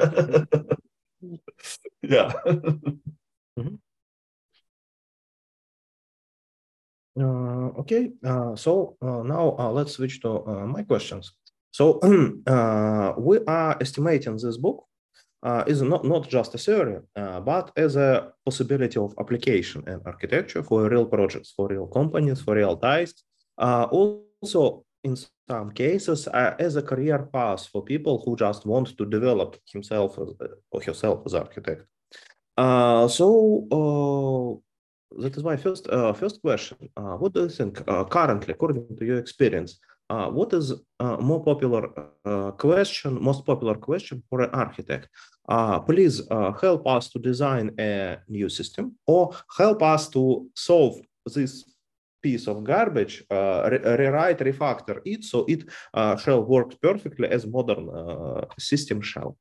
[2.01, 2.33] yeah.
[2.45, 3.75] mm-hmm.
[7.21, 11.33] Okay, uh, so uh, now uh, let's switch to uh, my questions.
[11.71, 11.99] So
[12.47, 14.85] uh, we are estimating this book
[15.67, 20.89] is not, not just a theory, but as a possibility of application and architecture for
[20.89, 23.13] real projects, for real companies, for real ties.
[23.57, 25.17] also, in
[25.49, 30.17] some cases uh, as a career path for people who just want to develop himself
[30.17, 31.85] or herself as architect.
[32.57, 34.72] Uh, so uh,
[35.19, 36.77] that is my first uh, first question.
[36.97, 41.43] Uh, what do you think uh, currently, according to your experience, what is a more
[41.43, 41.83] popular
[42.57, 45.07] question, most popular question for an architect?
[45.87, 46.21] please
[46.61, 50.95] help us to design a new system or help us to solve
[51.33, 51.65] this
[52.23, 55.61] piece of garbage, uh, re rewrite, refactor it so it
[55.93, 59.37] uh, shall work perfectly as modern uh, system shall.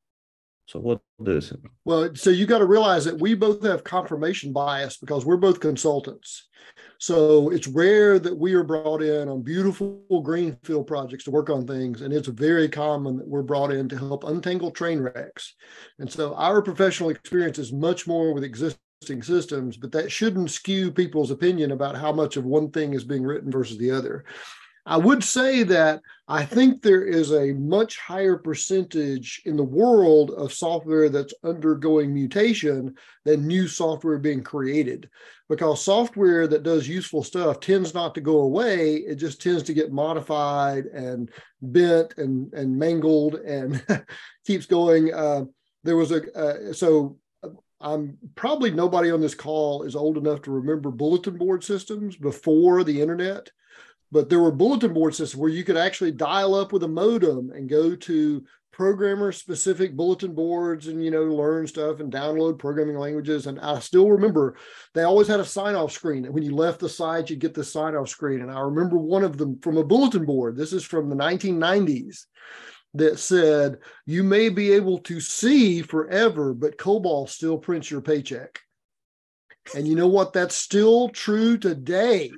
[0.73, 1.53] So what is
[1.85, 5.59] Well, so you got to realize that we both have confirmation bias because we're both
[5.59, 6.49] consultants.
[6.97, 11.67] So it's rare that we are brought in on beautiful greenfield projects to work on
[11.67, 12.01] things.
[12.01, 15.53] And it's very common that we're brought in to help untangle train wrecks.
[15.99, 20.91] And so our professional experience is much more with existing systems, but that shouldn't skew
[20.91, 24.25] people's opinion about how much of one thing is being written versus the other.
[24.85, 30.31] I would say that I think there is a much higher percentage in the world
[30.31, 35.09] of software that's undergoing mutation than new software being created
[35.47, 38.95] because software that does useful stuff tends not to go away.
[38.95, 41.29] It just tends to get modified and
[41.61, 43.83] bent and, and mangled and
[44.45, 45.13] keeps going.
[45.13, 45.45] Uh,
[45.83, 47.17] there was a, uh, so
[47.79, 52.83] I'm probably nobody on this call is old enough to remember bulletin board systems before
[52.83, 53.49] the internet
[54.13, 57.49] but there were bulletin board systems where you could actually dial up with a modem
[57.49, 62.97] and go to programmer specific bulletin boards and you know learn stuff and download programming
[62.97, 63.47] languages.
[63.47, 64.55] And i still remember
[64.93, 66.31] they always had a sign off screen.
[66.31, 68.41] When you left the site you get the sign off screen.
[68.41, 70.55] And i remember one of them from a bulletin board.
[70.55, 72.25] This is from the 1990s
[72.93, 78.59] that said you may be able to see forever but cobol still prints your paycheck.
[79.75, 80.33] And you know what?
[80.33, 82.31] That's still true today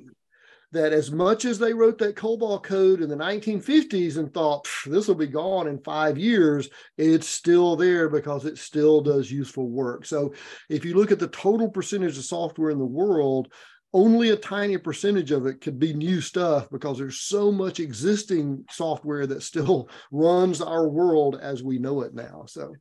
[0.72, 5.08] that as much as they wrote that COBOL code in the 1950s and thought this
[5.08, 10.04] will be gone in five years, it's still there because it still does useful work.
[10.04, 10.34] So
[10.68, 13.52] if you look at the total percentage of software in the world,
[13.92, 18.64] only a tiny percentage of it could be new stuff because there's so much existing
[18.70, 22.44] software that still runs our world as we know it now.
[22.46, 22.74] So,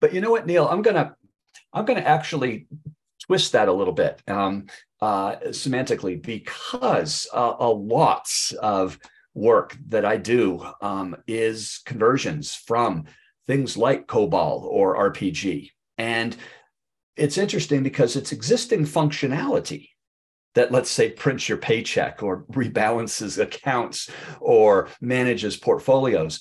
[0.00, 1.16] but you know what, Neil, I'm gonna
[1.72, 2.68] I'm gonna actually
[3.26, 4.22] twist that a little bit.
[4.28, 4.66] Um,
[5.04, 8.26] uh, semantically because uh, a lot
[8.62, 8.98] of
[9.34, 13.04] work that I do um, is conversions from
[13.46, 15.68] things like COBOL or RPG.
[15.98, 16.34] And
[17.16, 19.90] it's interesting because it's existing functionality
[20.54, 24.08] that, let's say, prints your paycheck or rebalances accounts
[24.40, 26.40] or manages portfolios.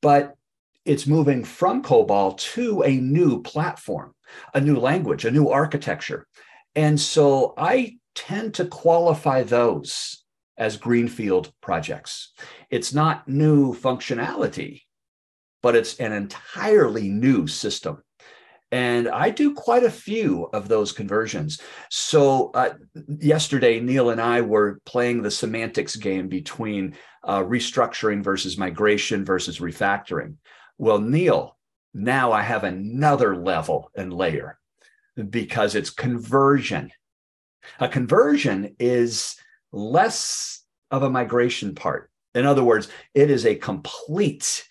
[0.00, 0.36] But
[0.84, 4.14] it's moving from COBOL to a new platform,
[4.54, 6.28] a new language, a new architecture.
[6.74, 10.24] And so I tend to qualify those
[10.56, 12.32] as greenfield projects.
[12.70, 14.82] It's not new functionality,
[15.62, 18.02] but it's an entirely new system.
[18.70, 21.60] And I do quite a few of those conversions.
[21.90, 22.74] So uh,
[23.06, 29.58] yesterday, Neil and I were playing the semantics game between uh, restructuring versus migration versus
[29.58, 30.36] refactoring.
[30.78, 31.58] Well, Neil,
[31.92, 34.58] now I have another level and layer
[35.30, 36.90] because it's conversion.
[37.78, 39.36] A conversion is
[39.72, 42.10] less of a migration part.
[42.34, 44.66] In other words, it is a complete,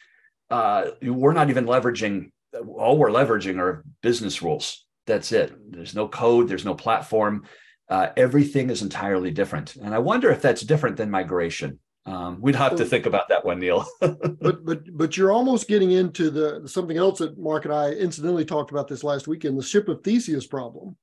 [0.49, 2.31] uh, we're not even leveraging,
[2.67, 4.85] all we're leveraging are business rules.
[5.07, 5.53] That's it.
[5.71, 7.45] There's no code, there's no platform.
[7.89, 9.75] Uh, everything is entirely different.
[9.75, 11.79] And I wonder if that's different than migration.
[12.05, 13.85] Um, we'd have to think about that one, Neil.
[13.99, 18.45] but but but you're almost getting into the something else that Mark and I incidentally
[18.45, 20.97] talked about this last weekend, the ship of Theseus problem.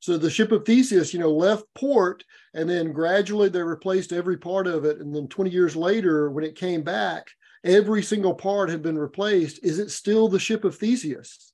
[0.00, 2.22] So the ship of Theseus, you know, left port
[2.54, 4.98] and then gradually they replaced every part of it.
[4.98, 7.26] And then 20 years later, when it came back,
[7.64, 9.64] every single part had been replaced.
[9.64, 11.52] Is it still the ship of Theseus?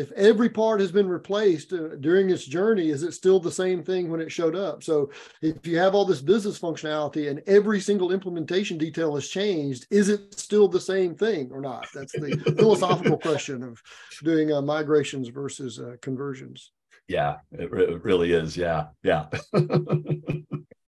[0.00, 3.82] If every part has been replaced uh, during its journey is it still the same
[3.82, 4.82] thing when it showed up?
[4.82, 5.10] So
[5.42, 10.08] if you have all this business functionality and every single implementation detail has changed is
[10.08, 11.86] it still the same thing or not?
[11.94, 13.80] That's the philosophical question of
[14.24, 16.72] doing uh, migrations versus uh, conversions.
[17.06, 18.56] Yeah it, re- it really is.
[18.56, 19.26] Yeah yeah.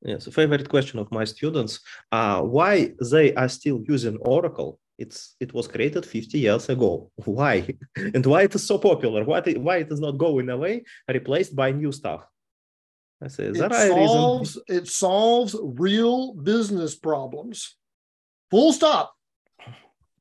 [0.05, 1.79] Yes a favorite question of my students
[2.11, 7.11] uh, why they are still using oracle it's it was created 50 years ago.
[7.25, 7.75] Why?
[7.95, 9.23] And why it is so popular?
[9.23, 10.83] Why, it, why it is not going away?
[11.07, 12.25] Replaced by new stuff.
[13.21, 17.75] I say is it that solves, it solves real business problems.
[18.51, 19.13] Full stop.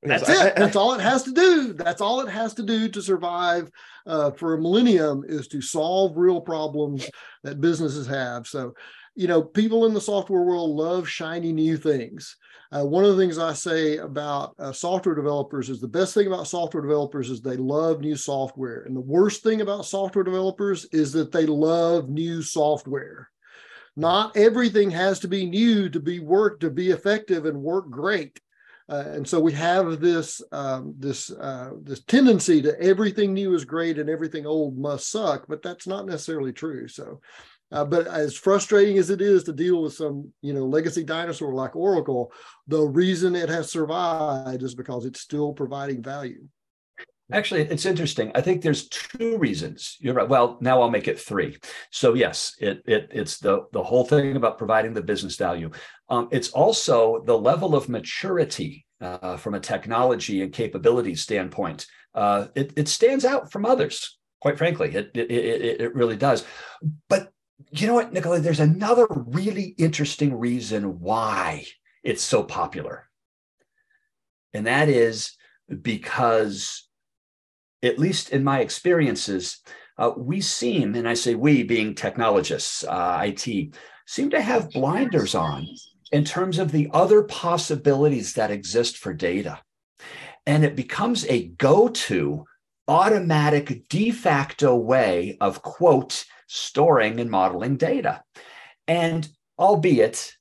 [0.03, 0.43] That's yes, it.
[0.43, 1.73] I, I, that's all it has to do.
[1.75, 3.71] That's all it has to do to survive
[4.07, 7.09] uh, for a millennium is to solve real problems
[7.45, 8.47] that businesses have.
[8.47, 8.75] So
[9.15, 12.37] you know people in the software world love shiny new things
[12.73, 16.27] uh, one of the things I say about uh, software developers is the best thing
[16.27, 18.85] about software developers is they love new software.
[18.85, 23.29] And the worst thing about software developers is that they love new software.
[23.95, 28.41] Not everything has to be new to be work to be effective and work great.
[28.89, 33.67] Uh, and so we have this um, this uh, this tendency to everything new is
[33.67, 36.89] great and everything old must suck, but that's not necessarily true.
[36.89, 37.21] So
[37.73, 41.55] uh, but as frustrating as it is to deal with some, you know, legacy dinosaur
[41.55, 42.33] like Oracle,
[42.67, 46.43] the reason it has survived is because it's still providing value.
[47.33, 48.31] Actually, it's interesting.
[48.35, 49.97] I think there's two reasons.
[50.01, 50.29] You're right.
[50.29, 51.57] Well, now I'll make it three.
[51.91, 55.71] So yes, it, it it's the the whole thing about providing the business value.
[56.11, 61.87] Um, it's also the level of maturity uh, from a technology and capability standpoint.
[62.15, 64.19] Uh, it, it stands out from others.
[64.43, 66.45] Quite frankly, it, it it it really does.
[67.09, 67.33] But
[67.71, 68.39] you know what, Nikolai?
[68.39, 71.67] There's another really interesting reason why
[72.03, 73.09] it's so popular,
[74.53, 75.37] and that is
[75.83, 76.89] because
[77.83, 79.59] at least in my experiences,
[79.99, 83.75] uh, we seem, and I say we being technologists, uh, IT,
[84.07, 85.67] seem to have blinders on
[86.13, 89.61] in terms of the other possibilities that exist for data.
[90.47, 92.45] And it becomes a go to
[92.89, 98.23] automatic de facto way of, quote, storing and modeling data.
[98.87, 99.29] And
[99.59, 100.33] albeit,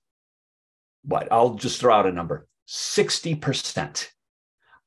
[1.04, 4.08] what, I'll just throw out a number 60%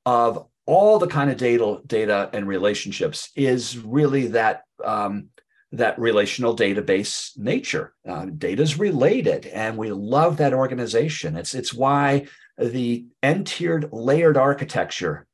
[0.07, 5.29] of all the kind of data data and relationships is really that um,
[5.73, 11.75] that relational database nature uh, data is related and we love that organization it's it's
[11.75, 15.27] why the n-tiered layered architecture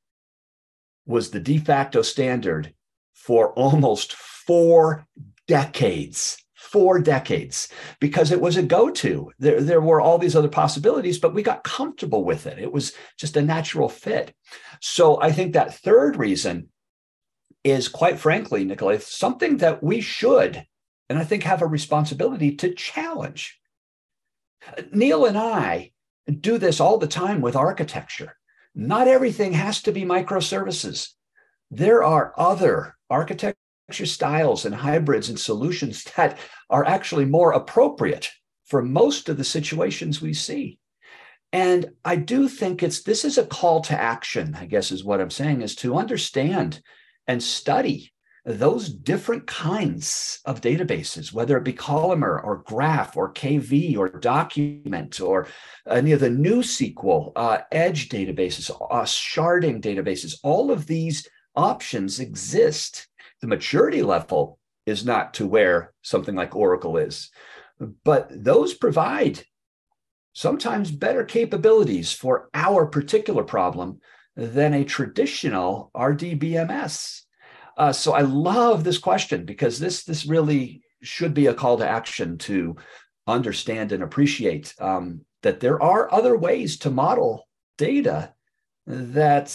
[1.06, 2.72] was the de facto standard
[3.14, 5.06] for almost four
[5.50, 6.38] decades
[6.70, 9.32] four decades because it was a go-to.
[9.40, 12.60] There, there were all these other possibilities, but we got comfortable with it.
[12.60, 14.32] It was just a natural fit.
[14.80, 16.68] So I think that third reason
[17.64, 20.64] is quite frankly, Nikolai, something that we should,
[21.08, 23.58] and I think have a responsibility to challenge.
[24.92, 25.90] Neil and I
[26.40, 28.36] do this all the time with architecture.
[28.76, 31.08] Not everything has to be microservices.
[31.70, 33.56] There are other architecture
[33.92, 36.38] styles and hybrids and solutions that
[36.68, 38.30] are actually more appropriate
[38.66, 40.78] for most of the situations we see.
[41.52, 45.20] And I do think it's this is a call to action, I guess is what
[45.20, 46.80] I'm saying, is to understand
[47.26, 48.12] and study
[48.44, 55.20] those different kinds of databases, whether it be Columnar or Graph or KV or Document
[55.20, 55.46] or
[55.88, 62.20] any of the new SQL, uh, Edge databases, uh, sharding databases, all of these options
[62.20, 63.08] exist
[63.40, 67.30] the maturity level is not to where something like Oracle is,
[68.04, 69.42] but those provide
[70.32, 74.00] sometimes better capabilities for our particular problem
[74.36, 77.22] than a traditional RDBMS.
[77.76, 81.88] Uh, so I love this question because this this really should be a call to
[81.88, 82.76] action to
[83.26, 88.34] understand and appreciate um, that there are other ways to model data
[88.86, 89.54] that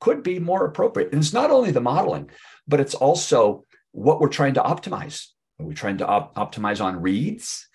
[0.00, 1.12] could be more appropriate.
[1.12, 2.30] And it's not only the modeling,
[2.68, 5.26] but it's also what we're trying to optimize.
[5.58, 7.66] Are we trying to op- optimize on reads?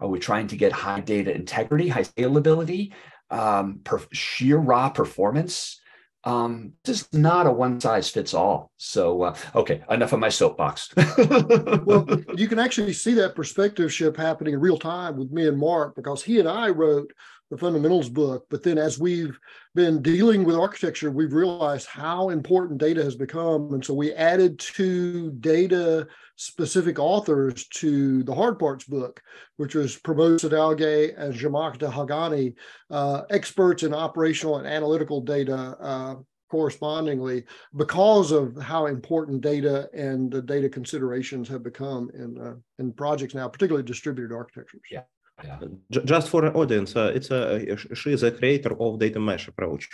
[0.00, 2.92] Are we trying to get high data integrity, high scalability,
[3.30, 5.80] um, per- sheer raw performance?
[6.24, 8.70] Um, this is not a one size fits all.
[8.76, 10.92] So, uh, okay, enough of my soapbox.
[11.84, 15.58] well, you can actually see that perspective shift happening in real time with me and
[15.58, 17.10] Mark because he and I wrote
[17.50, 18.46] the fundamentals book.
[18.48, 19.38] But then as we've
[19.74, 23.74] been dealing with architecture, we've realized how important data has become.
[23.74, 29.20] And so we added two data specific authors to the hard parts book,
[29.56, 32.54] which was Pramod Sadalage and Zhamak Dehghani,
[32.90, 35.76] uh, experts in operational and analytical data.
[35.80, 36.14] Uh,
[36.50, 37.44] correspondingly
[37.76, 43.36] because of how important data and the data considerations have become in uh, in projects
[43.36, 45.02] now particularly distributed architectures yeah
[45.44, 46.02] yeah.
[46.04, 49.88] Just for an audience, uh, it's a she is a creator of data mesh approach.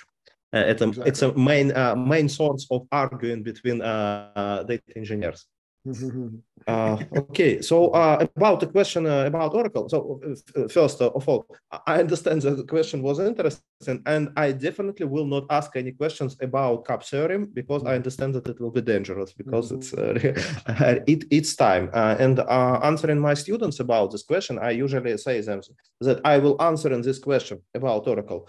[0.52, 1.08] Uh, it's a exactly.
[1.10, 5.46] it's a main uh, main source of arguing between uh, data engineers.
[6.66, 9.88] uh, okay, so uh, about the question uh, about Oracle.
[9.88, 10.20] So
[10.56, 11.46] uh, first of all,
[11.86, 16.36] I understand that the question was interesting, and I definitely will not ask any questions
[16.40, 20.14] about CAP theorem because I understand that it will be dangerous because it's uh,
[21.06, 21.90] it, it's time.
[21.92, 25.60] Uh, and answering my students about this question, I usually say them
[26.00, 28.48] that I will answer in this question about Oracle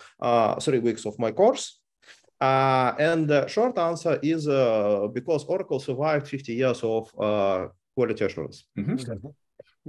[0.61, 1.79] three weeks of my course
[2.39, 8.25] uh, and the short answer is uh, because Oracle survived 50 years of uh, quality
[8.25, 8.65] assurance.
[8.77, 9.27] Mm-hmm.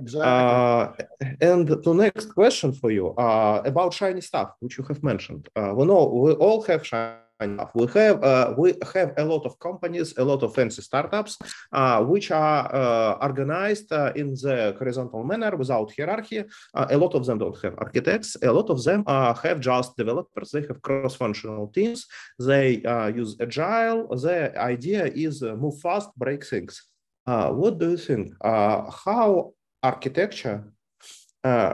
[0.00, 0.30] Exactly.
[0.30, 0.92] Uh,
[1.40, 5.48] and the next question for you uh, about shiny stuff, which you have mentioned.
[5.56, 7.70] Uh, we know we all have shiny enough.
[7.74, 11.38] We have uh, we have a lot of companies, a lot of fancy startups,
[11.72, 16.44] uh, which are uh, organized uh, in the horizontal manner without hierarchy.
[16.74, 18.36] Uh, a lot of them don't have architects.
[18.42, 20.50] A lot of them uh, have just developers.
[20.50, 22.06] They have cross-functional teams.
[22.38, 22.82] They
[23.14, 24.08] use agile.
[24.08, 26.82] The idea is move fast, break things.
[27.24, 28.32] what do you think?
[28.42, 30.72] how architecture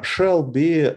[0.03, 0.91] shall be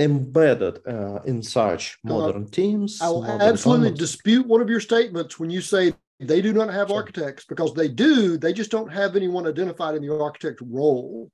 [0.00, 3.00] embedded uh, in such modern uh, teams.
[3.00, 6.88] I will absolutely dispute one of your statements when you say they do not have
[6.88, 6.96] sure.
[6.96, 11.30] architects because they do, they just don't have anyone identified in the architect role.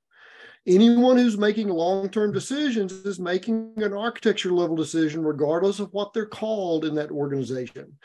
[0.65, 6.13] Anyone who's making long term decisions is making an architecture level decision, regardless of what
[6.13, 7.97] they're called in that organization.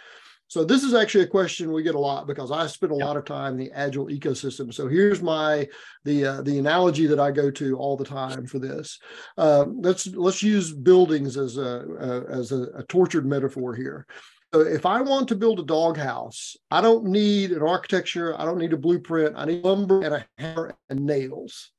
[0.53, 3.17] So this is actually a question we get a lot because I spend a lot
[3.17, 4.71] of time in the agile ecosystem.
[4.71, 5.67] So here's my
[6.05, 8.99] the uh, the analogy that I go to all the time for this.
[9.39, 14.07] Uh, let's let's use buildings as a, a as a, a tortured metaphor here.
[14.53, 18.39] So if I want to build a doghouse, I don't need an architecture.
[18.39, 19.37] I don't need a blueprint.
[19.39, 21.71] I need lumber and a hammer and nails.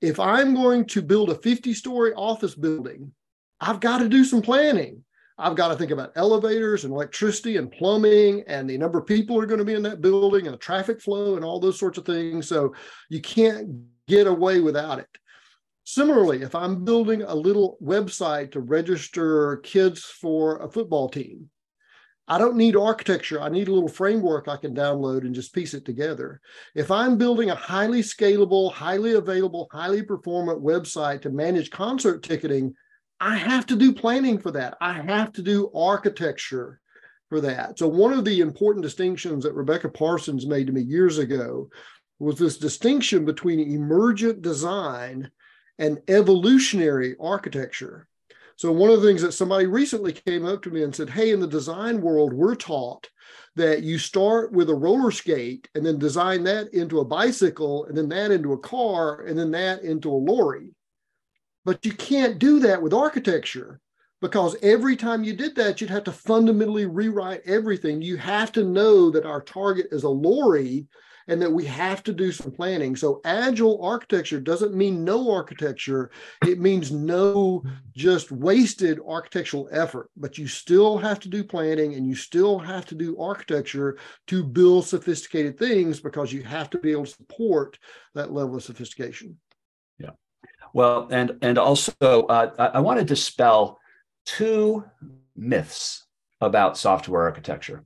[0.00, 3.10] If I'm going to build a 50 story office building,
[3.60, 5.02] I've got to do some planning.
[5.38, 9.38] I've got to think about elevators and electricity and plumbing and the number of people
[9.38, 11.96] are going to be in that building and the traffic flow and all those sorts
[11.96, 12.48] of things.
[12.48, 12.74] So
[13.08, 13.68] you can't
[14.08, 15.08] get away without it.
[15.84, 21.48] Similarly, if I'm building a little website to register kids for a football team,
[22.26, 23.40] I don't need architecture.
[23.40, 26.42] I need a little framework I can download and just piece it together.
[26.74, 32.74] If I'm building a highly scalable, highly available, highly performant website to manage concert ticketing,
[33.20, 34.76] I have to do planning for that.
[34.80, 36.80] I have to do architecture
[37.28, 37.78] for that.
[37.78, 41.68] So, one of the important distinctions that Rebecca Parsons made to me years ago
[42.18, 45.30] was this distinction between emergent design
[45.78, 48.08] and evolutionary architecture.
[48.56, 51.32] So, one of the things that somebody recently came up to me and said, Hey,
[51.32, 53.08] in the design world, we're taught
[53.56, 57.96] that you start with a roller skate and then design that into a bicycle and
[57.96, 60.70] then that into a car and then that into a lorry.
[61.68, 63.78] But you can't do that with architecture
[64.22, 68.00] because every time you did that, you'd have to fundamentally rewrite everything.
[68.00, 70.86] You have to know that our target is a lorry
[71.26, 72.96] and that we have to do some planning.
[72.96, 76.10] So, agile architecture doesn't mean no architecture,
[76.46, 77.62] it means no
[77.94, 82.86] just wasted architectural effort, but you still have to do planning and you still have
[82.86, 83.98] to do architecture
[84.28, 87.78] to build sophisticated things because you have to be able to support
[88.14, 89.36] that level of sophistication.
[90.74, 93.78] Well, and and also uh, I, I want to dispel
[94.26, 94.84] two
[95.36, 96.06] myths
[96.40, 97.84] about software architecture.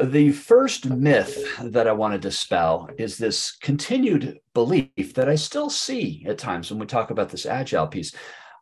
[0.00, 5.68] The first myth that I want to dispel is this continued belief that I still
[5.68, 8.14] see at times when we talk about this agile piece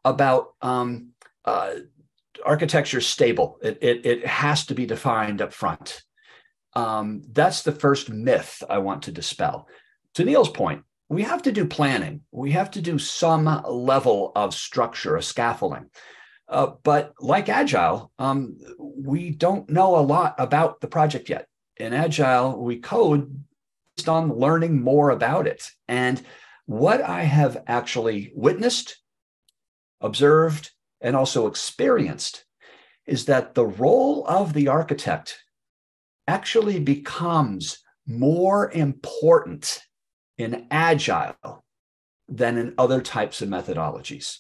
[0.05, 1.11] about um,
[1.45, 1.74] uh,
[2.45, 3.59] architecture stable.
[3.62, 6.03] It, it, it, has to be defined up front.
[6.74, 9.68] Um, that's the first myth I want to dispel.
[10.14, 12.22] To Neil's point, we have to do planning.
[12.30, 15.90] We have to do some level of structure, a scaffolding.
[16.48, 21.46] Uh, but like Agile, um, we don't know a lot about the project yet.
[21.76, 23.44] In Agile, we code
[23.96, 25.70] based on learning more about it.
[25.88, 26.22] And
[26.66, 28.98] what I have actually witnessed,
[30.00, 32.44] observed, and also experienced
[33.06, 35.42] is that the role of the architect
[36.26, 39.80] actually becomes more important
[40.39, 41.64] in Agile
[42.28, 44.39] than in other types of methodologies.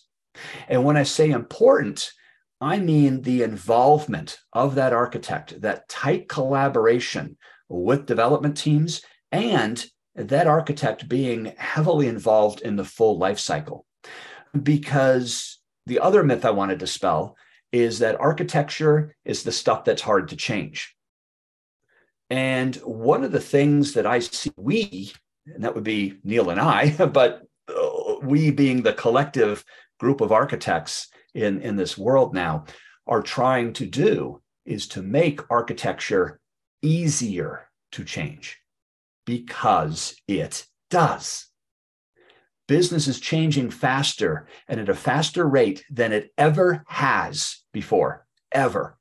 [0.68, 2.12] And when I say important,
[2.60, 7.36] I mean the involvement of that architect, that tight collaboration
[7.68, 9.84] with development teams, and
[10.14, 13.84] that architect being heavily involved in the full life cycle.
[14.60, 17.36] Because the other myth I want to dispel
[17.70, 20.94] is that architecture is the stuff that's hard to change.
[22.30, 25.12] And one of the things that I see we,
[25.54, 29.64] and that would be Neil and I, but uh, we being the collective
[29.98, 32.64] group of architects in, in this world now
[33.06, 36.40] are trying to do is to make architecture
[36.82, 38.58] easier to change
[39.24, 41.46] because it does.
[42.66, 48.98] Business is changing faster and at a faster rate than it ever has before, ever.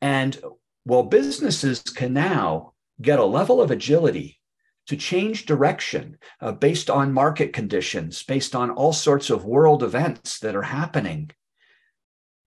[0.00, 0.38] And
[0.84, 4.40] while businesses can now get a level of agility
[4.86, 10.38] to change direction uh, based on market conditions, based on all sorts of world events
[10.40, 11.30] that are happening,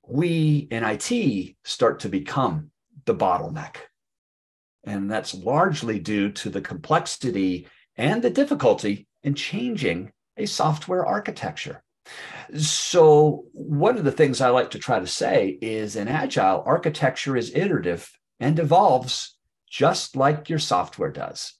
[0.08, 2.72] we in IT start to become
[3.06, 3.76] the bottleneck.
[4.86, 7.68] And that's largely due to the complexity
[7.98, 11.84] and the difficulty in changing a software architecture.
[12.58, 17.38] So, one of the things I like to try to say is an Agile, architecture
[17.38, 18.10] is iterative
[18.40, 19.38] and evolves
[19.70, 21.54] just like your software does.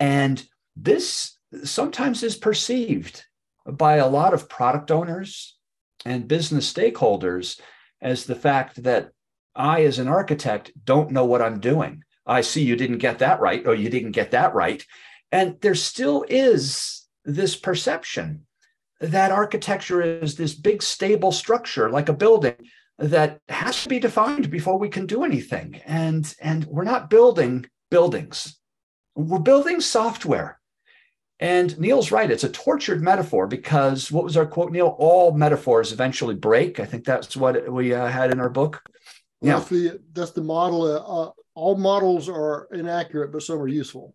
[0.00, 0.44] And
[0.76, 3.24] this sometimes is perceived
[3.66, 5.56] by a lot of product owners
[6.04, 7.60] and business stakeholders
[8.02, 9.10] as the fact that
[9.54, 12.02] I, as an architect, don't know what I'm doing.
[12.26, 14.84] I see you didn't get that right, or you didn't get that right.
[15.30, 18.46] And there still is this perception
[19.00, 22.56] that architecture is this big, stable structure like a building
[22.98, 25.80] that has to be defined before we can do anything.
[25.84, 28.58] And, and we're not building buildings,
[29.14, 30.60] we're building software.
[31.40, 32.30] And Neil's right.
[32.30, 34.94] It's a tortured metaphor because what was our quote, Neil?
[34.98, 36.78] All metaphors eventually break.
[36.78, 38.80] I think that's what we uh, had in our book.
[39.40, 39.58] Yeah.
[39.58, 40.84] That's the, that's the model.
[40.84, 44.14] Uh, all models are inaccurate, but some are useful.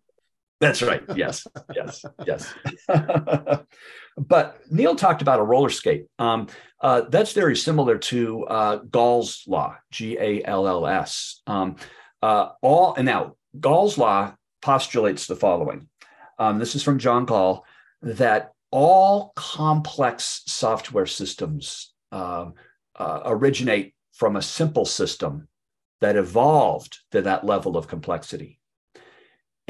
[0.60, 1.02] That's right.
[1.16, 2.52] Yes, yes, yes.
[4.18, 6.04] but Neil talked about a roller skate.
[6.18, 6.48] Um,
[6.80, 11.42] uh, that's very similar to uh, Gall's law, G A L L S.
[11.46, 11.76] Um,
[12.22, 15.88] uh, all and now Gall's law postulates the following.
[16.38, 17.64] Um, this is from John Gall
[18.02, 22.54] that all complex software systems um,
[22.96, 25.48] uh, originate from a simple system
[26.00, 28.60] that evolved to that level of complexity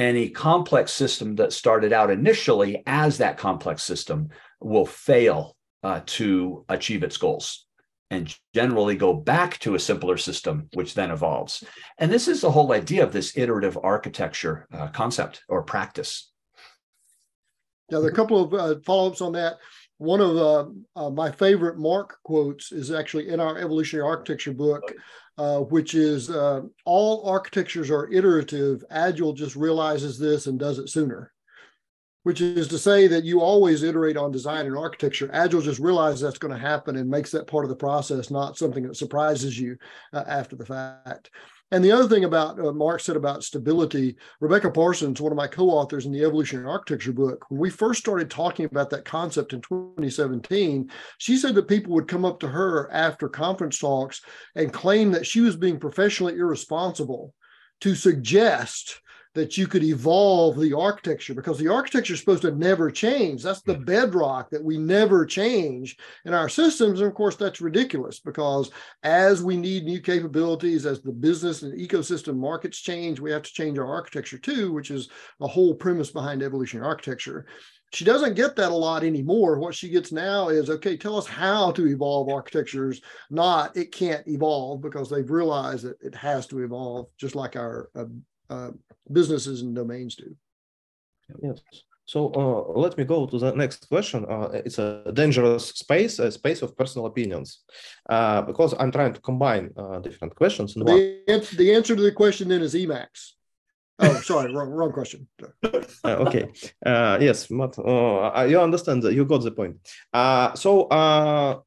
[0.00, 6.64] any complex system that started out initially as that complex system will fail uh, to
[6.68, 7.66] achieve its goals
[8.10, 11.62] and generally go back to a simpler system, which then evolves.
[11.98, 16.30] And this is the whole idea of this iterative architecture uh, concept or practice.
[17.90, 19.58] Now, there are a couple of uh, follow ups on that.
[19.98, 24.92] One of uh, my favorite Mark quotes is actually in our evolutionary architecture book.
[25.38, 28.84] Uh, which is uh, all architectures are iterative.
[28.90, 31.32] Agile just realizes this and does it sooner,
[32.22, 35.30] which is to say that you always iterate on design and architecture.
[35.32, 38.58] Agile just realizes that's going to happen and makes that part of the process, not
[38.58, 39.76] something that surprises you
[40.12, 41.30] uh, after the fact.
[41.72, 45.46] And the other thing about uh, Mark said about stability, Rebecca Parsons, one of my
[45.46, 49.52] co-authors in the Evolution Evolutionary Architecture book, when we first started talking about that concept
[49.52, 54.20] in 2017, she said that people would come up to her after conference talks
[54.56, 57.34] and claim that she was being professionally irresponsible
[57.80, 59.00] to suggest
[59.34, 63.42] that you could evolve the architecture because the architecture is supposed to never change.
[63.42, 67.00] That's the bedrock that we never change in our systems.
[67.00, 68.70] And of course, that's ridiculous because
[69.04, 73.52] as we need new capabilities, as the business and ecosystem markets change, we have to
[73.52, 75.08] change our architecture too, which is
[75.38, 77.46] the whole premise behind evolutionary architecture.
[77.92, 79.58] She doesn't get that a lot anymore.
[79.58, 83.00] What she gets now is okay, tell us how to evolve architectures,
[83.30, 87.90] not it can't evolve because they've realized that it has to evolve, just like our
[87.96, 88.04] uh,
[88.50, 88.70] uh,
[89.10, 90.36] businesses and domains do.
[91.42, 91.60] Yes.
[92.04, 94.26] So uh, let me go to the next question.
[94.28, 97.60] Uh, it's a dangerous space, a space of personal opinions,
[98.08, 100.74] uh, because I'm trying to combine uh, different questions.
[100.74, 103.34] In the, answer, the answer to the question then is Emacs.
[104.00, 105.28] Oh, sorry, wrong, wrong question.
[105.62, 106.50] Uh, okay.
[106.84, 107.76] Uh, yes, but
[108.48, 109.04] you understand.
[109.04, 109.76] You got the point.
[110.58, 111.62] so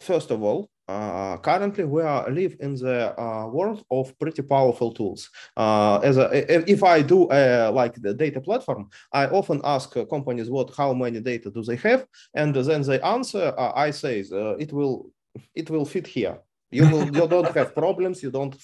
[0.00, 4.90] first of all, uh, currently we are live in the uh, world of pretty powerful
[4.92, 5.28] tools.
[5.56, 6.28] Uh, as a,
[6.70, 11.50] if I do like the data platform, I often ask companies what how many data
[11.50, 13.54] do they have, and then they answer.
[13.58, 15.10] I say it will
[15.54, 16.38] it will fit here.
[16.70, 18.22] You will you don't have problems.
[18.22, 18.56] You don't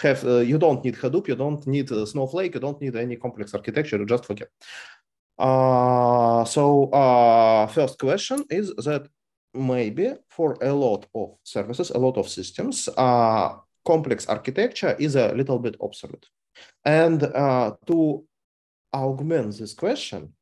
[0.00, 1.28] have you don't need Hadoop.
[1.28, 2.54] You don't need Snowflake.
[2.54, 4.02] You don't need any complex architecture.
[4.04, 4.48] Just forget.
[5.38, 9.06] Uh, so uh, first question is that
[9.56, 15.32] maybe for a lot of services, a lot of systems, uh, complex architecture is a
[15.32, 16.26] little bit obsolete.
[16.84, 18.24] And uh, to
[18.92, 20.32] augment this question,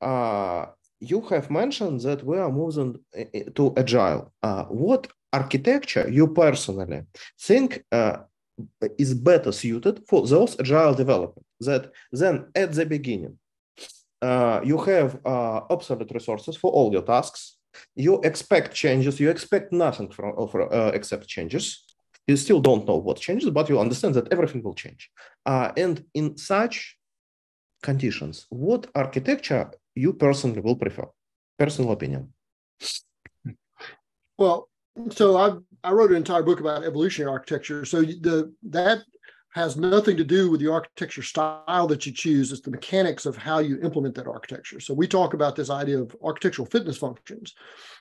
[0.00, 0.66] uh,
[1.00, 2.98] you have mentioned that we are moving
[3.54, 4.32] to agile.
[4.42, 7.02] Uh, what architecture you personally
[7.40, 8.18] think uh,
[8.98, 13.36] is better suited for those agile development that then at the beginning
[14.22, 17.56] uh, you have obsolete resources for all your tasks
[17.94, 20.34] you expect changes, you expect nothing from
[20.70, 21.84] uh, except changes.
[22.26, 25.10] You still don't know what changes, but you understand that everything will change.
[25.44, 26.96] Uh, and in such
[27.82, 31.06] conditions, what architecture you personally will prefer?
[31.58, 32.32] Personal opinion.
[34.38, 34.68] Well,
[35.10, 37.84] so I I wrote an entire book about evolutionary architecture.
[37.84, 39.02] So the that
[39.54, 42.50] has nothing to do with the architecture style that you choose.
[42.50, 44.80] It's the mechanics of how you implement that architecture.
[44.80, 47.54] So we talk about this idea of architectural fitness functions.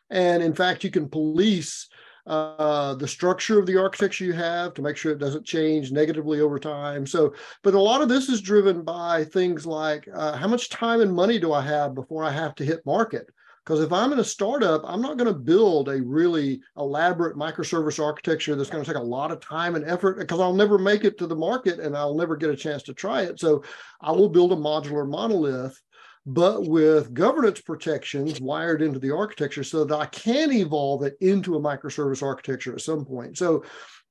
[0.10, 1.88] And in fact, you can police
[2.26, 6.40] uh, the structure of the architecture you have to make sure it doesn't change negatively
[6.40, 7.06] over time.
[7.06, 11.02] So, but a lot of this is driven by things like uh, how much time
[11.02, 13.28] and money do I have before I have to hit market?
[13.66, 18.04] Because if I'm in a startup, I'm not going to build a really elaborate microservice
[18.04, 21.06] architecture that's going to take a lot of time and effort because I'll never make
[21.06, 23.40] it to the market and I'll never get a chance to try it.
[23.40, 23.64] So
[24.02, 25.80] I will build a modular monolith,
[26.26, 31.56] but with governance protections wired into the architecture so that I can evolve it into
[31.56, 33.38] a microservice architecture at some point.
[33.38, 33.64] So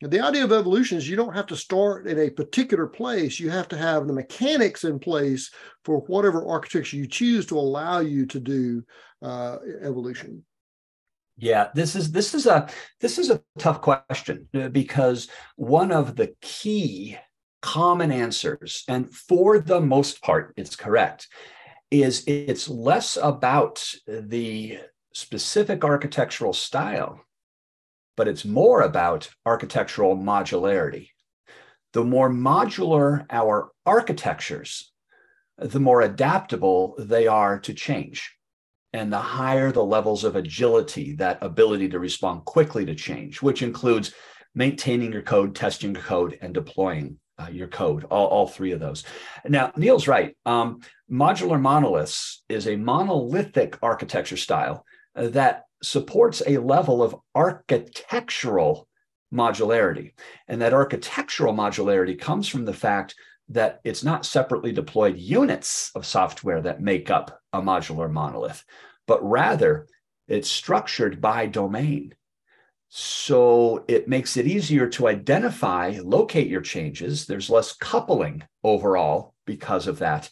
[0.08, 3.38] the idea of evolution is you don't have to start in a particular place.
[3.38, 5.50] You have to have the mechanics in place
[5.84, 8.84] for whatever architecture you choose to allow you to do
[9.22, 10.44] uh, evolution.
[11.38, 12.68] Yeah, this is this is a
[13.00, 17.16] this is a tough question uh, because one of the key
[17.62, 21.28] common answers, and for the most part, it's correct,
[21.90, 24.78] is it's less about the
[25.14, 27.20] specific architectural style,
[28.16, 31.08] but it's more about architectural modularity.
[31.92, 34.92] The more modular our architectures,
[35.58, 38.36] the more adaptable they are to change
[38.92, 43.62] and the higher the levels of agility, that ability to respond quickly to change, which
[43.62, 44.12] includes
[44.54, 48.80] maintaining your code, testing your code, and deploying uh, your code, all, all three of
[48.80, 49.04] those.
[49.48, 50.36] Now, Neil's right.
[50.44, 54.84] Um, modular monoliths is a monolithic architecture style
[55.16, 58.88] uh, that supports a level of architectural
[59.32, 60.12] modularity.
[60.48, 63.14] And that architectural modularity comes from the fact
[63.48, 68.64] that it's not separately deployed units of software that make up a modular monolith,
[69.06, 69.86] but rather
[70.28, 72.14] it's structured by domain.
[72.88, 77.26] So it makes it easier to identify, locate your changes.
[77.26, 80.30] There's less coupling overall because of that.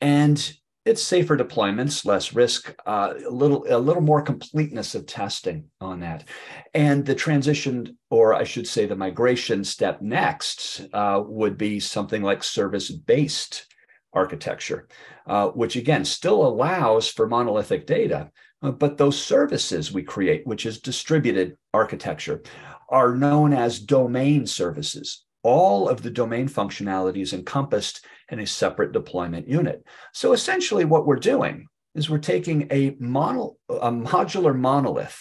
[0.00, 0.52] And
[0.88, 6.00] it's safer deployments, less risk, uh, a little a little more completeness of testing on
[6.00, 6.24] that,
[6.72, 12.22] and the transition, or I should say, the migration step next uh, would be something
[12.22, 13.66] like service based
[14.14, 14.88] architecture,
[15.26, 18.30] uh, which again still allows for monolithic data,
[18.62, 22.42] uh, but those services we create, which is distributed architecture,
[22.88, 28.92] are known as domain services all of the domain functionality is encompassed in a separate
[28.92, 29.82] deployment unit.
[30.12, 35.18] So essentially, what we're doing is we're taking a, mono, a modular monolith,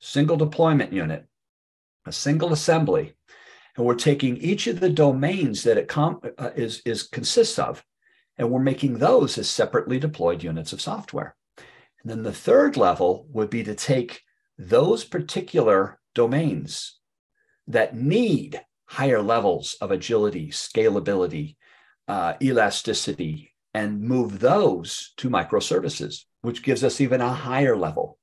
[0.00, 1.26] single deployment unit,
[2.06, 3.12] a single assembly,
[3.76, 7.84] and we're taking each of the domains that it com- uh, is, is consists of,
[8.38, 11.36] and we're making those as separately deployed units of software.
[12.02, 14.22] And then the third level would be to take
[14.56, 16.98] those particular domains
[17.66, 21.56] that need higher levels of agility, scalability,
[22.08, 28.18] uh, elasticity, and move those to microservices, which gives us even a higher level.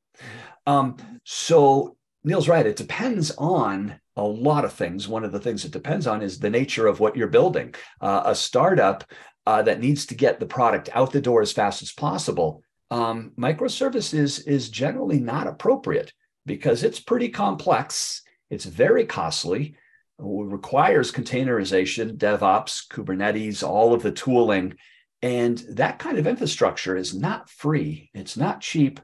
[0.66, 2.66] Um, so Neil's right.
[2.66, 5.08] It depends on a lot of things.
[5.08, 7.76] One of the things it depends on is the nature of what you're building.
[8.02, 9.04] Uh, a startup
[9.46, 13.32] uh, that needs to get the product out the door as fast as possible, um,
[13.38, 16.14] microservices is generally not appropriate
[16.46, 18.24] because it's pretty complex.
[18.50, 19.76] It's very costly
[20.18, 24.76] requires containerization, DevOps, Kubernetes, all of the tooling.
[25.22, 29.00] And that kind of infrastructure is not free, it's not cheap,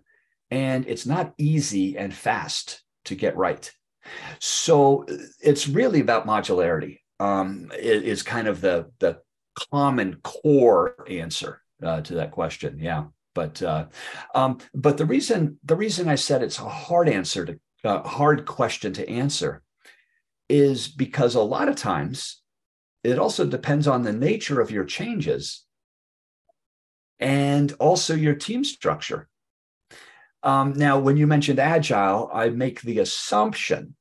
[0.49, 3.71] and it's not easy and fast to get right.
[4.39, 5.05] So
[5.39, 6.99] it's really about modularity.
[7.19, 9.19] Um, is kind of the the
[9.71, 12.79] common core answer uh, to that question.
[12.79, 13.05] Yeah,
[13.35, 13.85] but uh,
[14.33, 18.45] um, but the reason the reason I said it's a hard answer to uh, hard
[18.45, 19.61] question to answer
[20.51, 22.41] is because a lot of times
[23.03, 25.65] it also depends on the nature of your changes
[27.19, 29.29] and also your team structure.
[30.43, 33.95] Um, now, when you mentioned agile, I make the assumption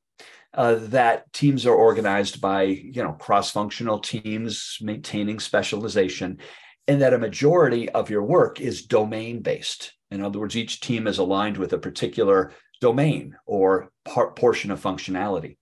[0.53, 6.39] uh, that teams are organized by you know cross-functional teams maintaining specialization,
[6.87, 9.93] and that a majority of your work is domain-based.
[10.09, 14.81] In other words, each team is aligned with a particular domain or part, portion of
[14.81, 15.57] functionality.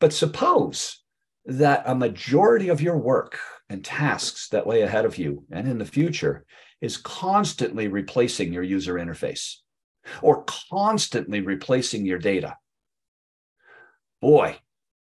[0.00, 1.02] But suppose
[1.46, 3.38] that a majority of your work
[3.68, 6.44] and tasks that lay ahead of you and in the future
[6.80, 9.56] is constantly replacing your user interface
[10.22, 12.56] or constantly replacing your data.
[14.20, 14.58] Boy,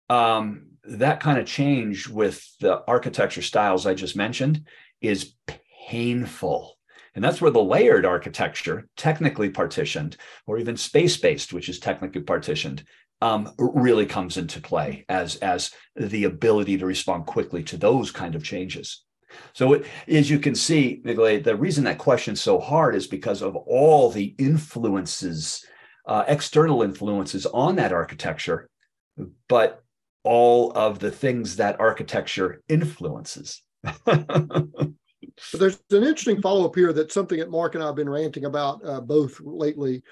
[0.08, 4.66] um, that kind of change with the architecture styles I just mentioned
[5.00, 5.34] is
[5.88, 6.76] painful.
[7.14, 10.16] And that's where the layered architecture, technically partitioned,
[10.46, 12.84] or even space based, which is technically partitioned,
[13.24, 18.34] um, really comes into play as as the ability to respond quickly to those kind
[18.34, 19.02] of changes.
[19.54, 23.40] So, it, as you can see, Nikolay, the reason that question's so hard is because
[23.40, 25.64] of all the influences,
[26.06, 28.68] uh, external influences on that architecture,
[29.48, 29.82] but
[30.22, 33.62] all of the things that architecture influences.
[34.06, 38.44] There's an interesting follow up here that's something that Mark and I have been ranting
[38.44, 40.02] about uh, both lately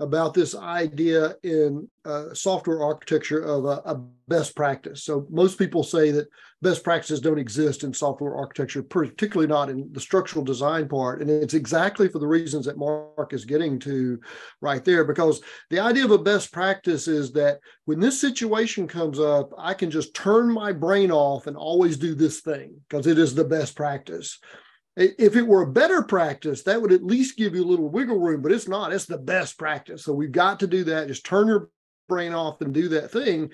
[0.00, 5.02] about this idea in uh, software architecture of a, a, best practice.
[5.02, 6.28] So most people say that
[6.62, 11.20] best practices don't exist in software architecture, particularly not in the structural design part.
[11.20, 14.20] And it's exactly for the reasons that Mark is getting to
[14.60, 19.18] right there, because the idea of a best practice is that when this situation comes
[19.18, 23.18] up, I can just turn my brain off and always do this thing because it
[23.18, 24.38] is the best practice.
[24.96, 28.18] If it were a better practice, that would at least give you a little wiggle
[28.18, 28.92] room, but it's not.
[28.92, 30.04] It's the best practice.
[30.04, 31.08] So we've got to do that.
[31.08, 31.70] Just turn your
[32.08, 33.50] brain off and do that thing.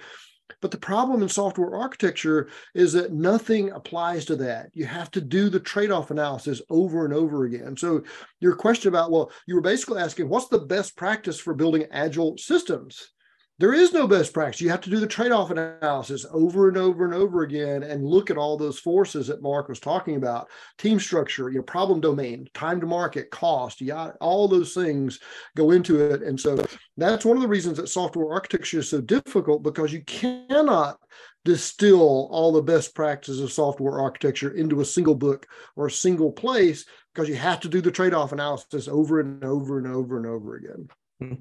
[0.61, 4.70] But the problem in software architecture is that nothing applies to that.
[4.72, 7.76] You have to do the trade off analysis over and over again.
[7.76, 8.05] So,
[8.41, 12.39] your question about, well, you were basically asking, what's the best practice for building agile
[12.39, 13.12] systems?
[13.59, 14.61] There is no best practice.
[14.61, 18.04] You have to do the trade off analysis over and over and over again and
[18.04, 22.48] look at all those forces that Mark was talking about team structure, your problem domain,
[22.52, 23.82] time to market, cost,
[24.20, 25.20] all those things
[25.57, 26.22] go into it.
[26.22, 26.62] And so
[26.98, 30.98] that's one of the reasons that software architecture is so difficult because you cannot
[31.46, 35.46] distill all the best practices of software architecture into a single book
[35.76, 36.84] or a single place
[37.14, 40.26] because you have to do the trade off analysis over and over and over and
[40.26, 40.88] over again.
[41.20, 41.34] Hmm.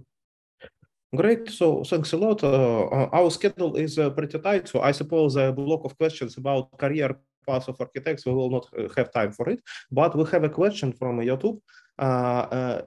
[1.16, 1.50] Great.
[1.50, 2.44] So thanks a lot.
[2.44, 6.38] Uh, uh, our schedule is uh, pretty tight, so I suppose a block of questions
[6.38, 7.16] about career
[7.48, 9.62] paths of architects we will not uh, have time for it.
[9.92, 11.62] But we have a question from YouTube.
[11.98, 12.82] Uh, uh,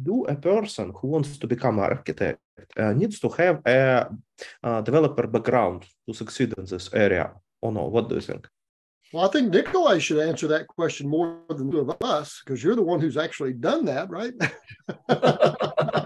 [0.00, 2.40] do a person who wants to become an architect
[2.94, 4.08] needs to have a,
[4.62, 7.88] a, developer background to succeed in this area, or no?
[7.88, 8.46] What do you think?
[9.12, 12.76] Well, I think Nikolai should answer that question more than two of us because you're
[12.76, 14.34] the one who's actually done that, right?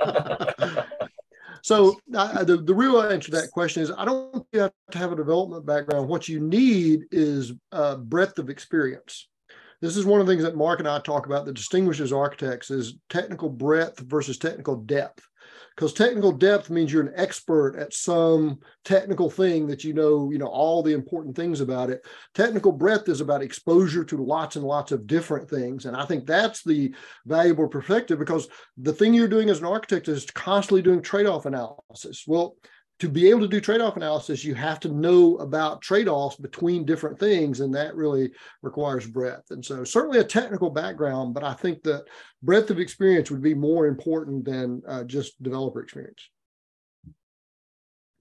[1.73, 4.99] So uh, the, the real answer to that question is I don't you have to
[4.99, 6.07] have a development background.
[6.07, 9.29] What you need is uh, breadth of experience.
[9.81, 12.70] This is one of the things that Mark and I talk about that distinguishes architects
[12.70, 15.27] is technical breadth versus technical depth
[15.77, 20.39] because technical depth means you're an expert at some technical thing that you know you
[20.39, 22.05] know all the important things about it.
[22.35, 26.27] Technical breadth is about exposure to lots and lots of different things and i think
[26.27, 26.95] that's the
[27.27, 28.49] valuable perspective because
[28.79, 32.25] the thing you're doing as an architect is constantly doing trade-off analysis.
[32.27, 32.57] Well
[32.99, 37.18] to be able to do trade-off analysis, you have to know about trade-offs between different
[37.18, 38.30] things, and that really
[38.62, 39.51] requires breadth.
[39.51, 42.05] And so, certainly a technical background, but I think that
[42.43, 46.28] breadth of experience would be more important than uh, just developer experience.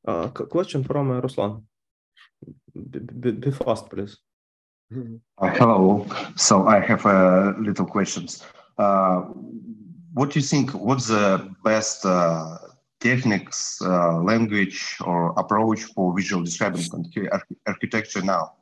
[0.08, 1.64] Uh, question from uh, Ruslan.
[2.90, 4.18] Be, be, fast, please.
[4.92, 5.18] Mm-hmm.
[5.38, 6.08] Uh, hello.
[6.36, 8.44] So I have uh, little questions.
[8.78, 9.22] Uh,
[10.14, 10.72] what do you think?
[10.72, 12.58] What's the best uh,
[13.02, 16.84] techniques, uh, language, or approach for visual describing
[17.68, 18.54] architecture now,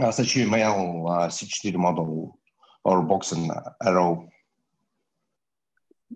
[0.00, 2.38] uh, such as UML, uh, model,
[2.84, 3.50] or box and
[3.84, 4.28] arrow?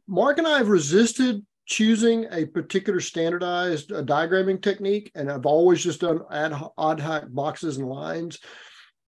[0.07, 5.83] Mark and I have resisted choosing a particular standardized uh, diagramming technique, and I've always
[5.83, 8.39] just done ad, ad hoc boxes and lines.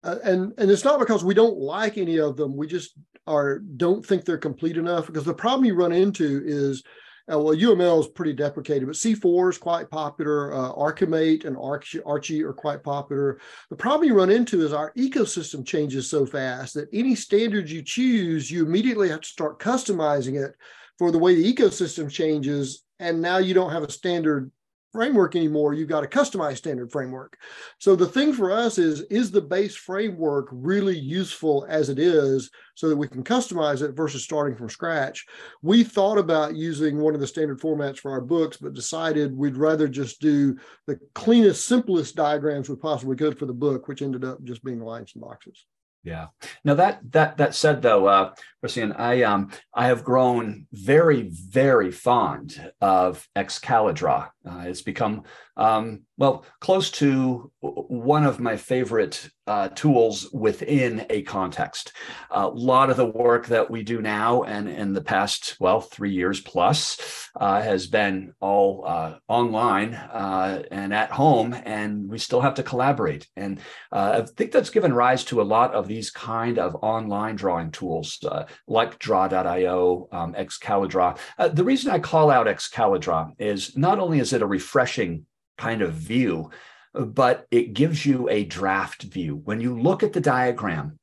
[0.04, 2.56] Uh, and and it's not because we don't like any of them.
[2.56, 2.94] We just
[3.28, 5.08] are don't think they're complete enough.
[5.08, 6.84] Because the problem you run into is
[7.32, 10.54] uh, well, UML is pretty deprecated, but C4 is quite popular.
[10.54, 13.40] Uh, Archimate and Archi, Archi are quite popular.
[13.70, 17.84] The problem you run into is our ecosystem changes so fast that any standard you
[17.84, 20.56] choose, you immediately have to start customizing it
[20.98, 22.84] for the way the ecosystem changes.
[23.00, 24.52] And now you don't have a standard
[24.92, 25.74] framework anymore.
[25.74, 27.38] You've got a customized standard framework.
[27.78, 32.50] So the thing for us is, is the base framework really useful as it is
[32.76, 35.26] so that we can customize it versus starting from scratch?
[35.62, 39.58] We thought about using one of the standard formats for our books, but decided we'd
[39.58, 44.24] rather just do the cleanest, simplest diagrams we possibly could for the book, which ended
[44.24, 45.66] up just being lines and boxes.
[46.04, 46.28] Yeah.
[46.64, 48.34] Now that that that said, though, uh,
[48.66, 54.30] Ruslan, I um I have grown very very fond of Excalidraw.
[54.50, 55.24] Uh, it's become
[55.58, 61.92] um, well close to one of my favorite uh, tools within a context.
[62.30, 66.12] A lot of the work that we do now and in the past well three
[66.12, 72.42] years plus uh, has been all uh, online uh, and at home, and we still
[72.42, 73.28] have to collaborate.
[73.36, 73.60] And
[73.92, 77.72] uh, I think that's given rise to a lot of these kind of online drawing
[77.72, 78.24] tools
[78.68, 81.18] like Draw.io, um, Excalidraw.
[81.56, 85.26] the reason I call out Excalidraw is not only is it a refreshing
[85.58, 86.52] kind of view,
[86.94, 89.36] but it gives you a draft view.
[89.44, 90.98] When you look at the diagram,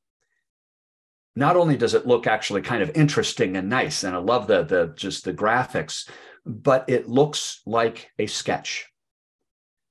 [1.34, 4.64] not only does it look actually kind of interesting and nice, and I love the,
[4.64, 6.08] the just the graphics,
[6.44, 8.86] but it looks like a sketch.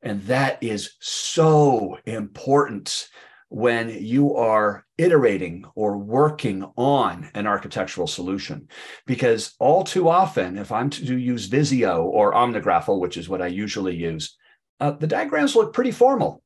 [0.01, 3.09] And that is so important
[3.49, 8.67] when you are iterating or working on an architectural solution.
[9.05, 13.47] Because all too often, if I'm to use Visio or Omnigraffle, which is what I
[13.47, 14.35] usually use,
[14.79, 16.41] uh, the diagrams look pretty formal.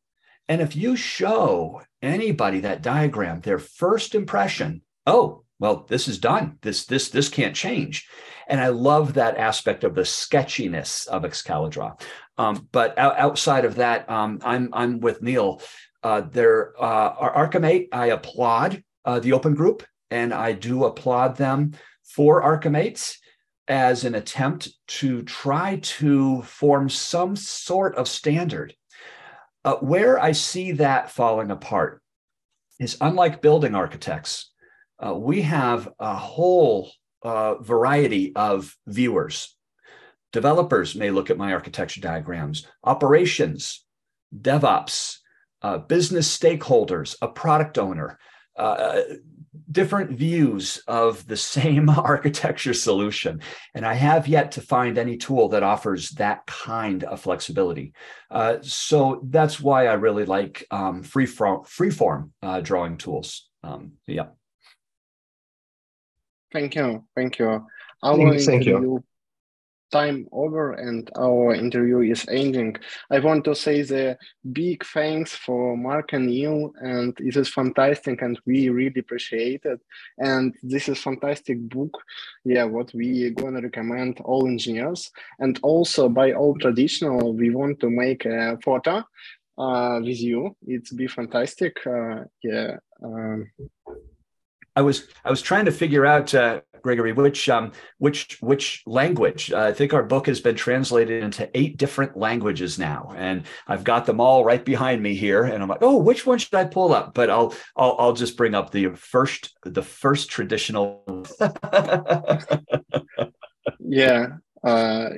[0.47, 6.57] And if you show anybody that diagram, their first impression, oh, well, this is done.
[6.61, 8.07] This this this can't change.
[8.47, 12.01] And I love that aspect of the sketchiness of Excalidraw.
[12.38, 15.61] Um, but outside of that, um, I'm I'm with Neil.
[16.01, 21.73] Uh, there, uh, Archimate, I applaud uh, the Open Group, and I do applaud them
[22.03, 23.18] for Archimates
[23.70, 28.74] as an attempt to try to form some sort of standard.
[29.63, 32.01] Uh, where I see that falling apart
[32.80, 34.51] is unlike building architects,
[35.05, 36.91] uh, we have a whole
[37.22, 39.55] uh, variety of viewers.
[40.32, 43.86] Developers may look at my architecture diagrams, operations,
[44.36, 45.17] DevOps,
[45.61, 48.17] uh, business stakeholders, a product owner,
[48.55, 49.01] uh,
[49.72, 53.41] different views of the same architecture solution.
[53.74, 57.93] And I have yet to find any tool that offers that kind of flexibility.
[58.32, 63.49] Uh, so that's why I really like um, free form, free form uh, drawing tools.
[63.63, 64.28] Um, yeah.
[66.51, 67.05] Thank you.
[67.15, 67.65] Thank you.
[68.01, 69.03] I will thank you
[69.91, 72.75] time over and our interview is ending.
[73.09, 74.17] I want to say the
[74.51, 79.79] big thanks for Mark and you and it is fantastic and we really appreciate it.
[80.17, 81.97] And this is fantastic book.
[82.45, 85.11] Yeah, what we gonna recommend all engineers.
[85.39, 89.03] And also by all traditional, we want to make a photo
[89.57, 90.55] uh, with you.
[90.65, 91.77] It's be fantastic.
[91.85, 92.77] Uh, yeah.
[93.03, 93.51] Um,
[94.80, 99.51] I was I was trying to figure out uh, Gregory which um, which which language.
[99.51, 103.84] Uh, I think our book has been translated into eight different languages now, and I've
[103.84, 105.43] got them all right behind me here.
[105.43, 107.13] And I'm like, oh, which one should I pull up?
[107.13, 111.03] But I'll I'll, I'll just bring up the first the first traditional.
[113.80, 114.27] yeah.
[114.63, 115.09] Uh,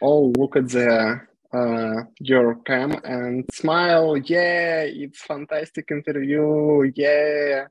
[0.00, 1.20] oh, look at the
[1.52, 4.16] uh, your cam and smile.
[4.16, 6.90] Yeah, it's fantastic interview.
[6.94, 7.66] Yeah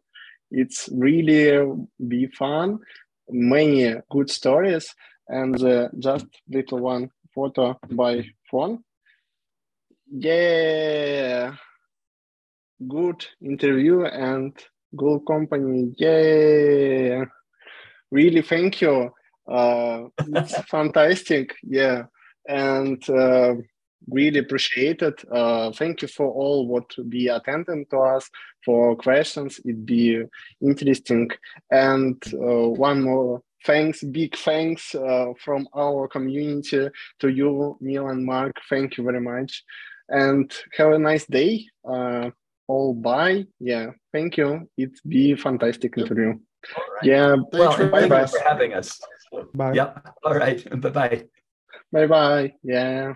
[0.53, 1.67] it's really
[2.07, 2.79] be fun,
[3.29, 4.93] many good stories,
[5.27, 8.83] and uh, just little one photo by phone.
[10.07, 11.55] Yeah,
[12.87, 14.53] good interview and
[14.95, 15.93] good company.
[15.97, 17.25] Yeah,
[18.11, 19.11] really thank you.
[19.51, 21.55] Uh, it's fantastic.
[21.63, 22.03] Yeah,
[22.47, 23.03] and.
[23.09, 23.55] Uh,
[24.09, 25.23] really appreciate it.
[25.31, 28.29] Uh, thank you for all what be attending to us
[28.65, 29.59] for questions.
[29.65, 30.23] It'd be
[30.61, 31.29] interesting.
[31.71, 36.89] And uh, one more thanks, big thanks uh, from our community
[37.19, 38.55] to you, Neil and Mark.
[38.69, 39.63] Thank you very much.
[40.09, 41.65] And have a nice day.
[41.87, 42.31] Uh,
[42.67, 43.45] all bye.
[43.59, 44.69] Yeah, thank you.
[44.77, 46.29] It's be fantastic interview.
[46.29, 47.03] Right.
[47.03, 47.35] Yeah.
[47.51, 48.99] Well, bye bye for having us.
[49.53, 49.73] Bye.
[49.73, 50.15] Yep.
[50.23, 50.81] All right.
[50.81, 51.23] Bye bye.
[51.91, 52.53] Bye bye.
[52.63, 53.15] Yeah.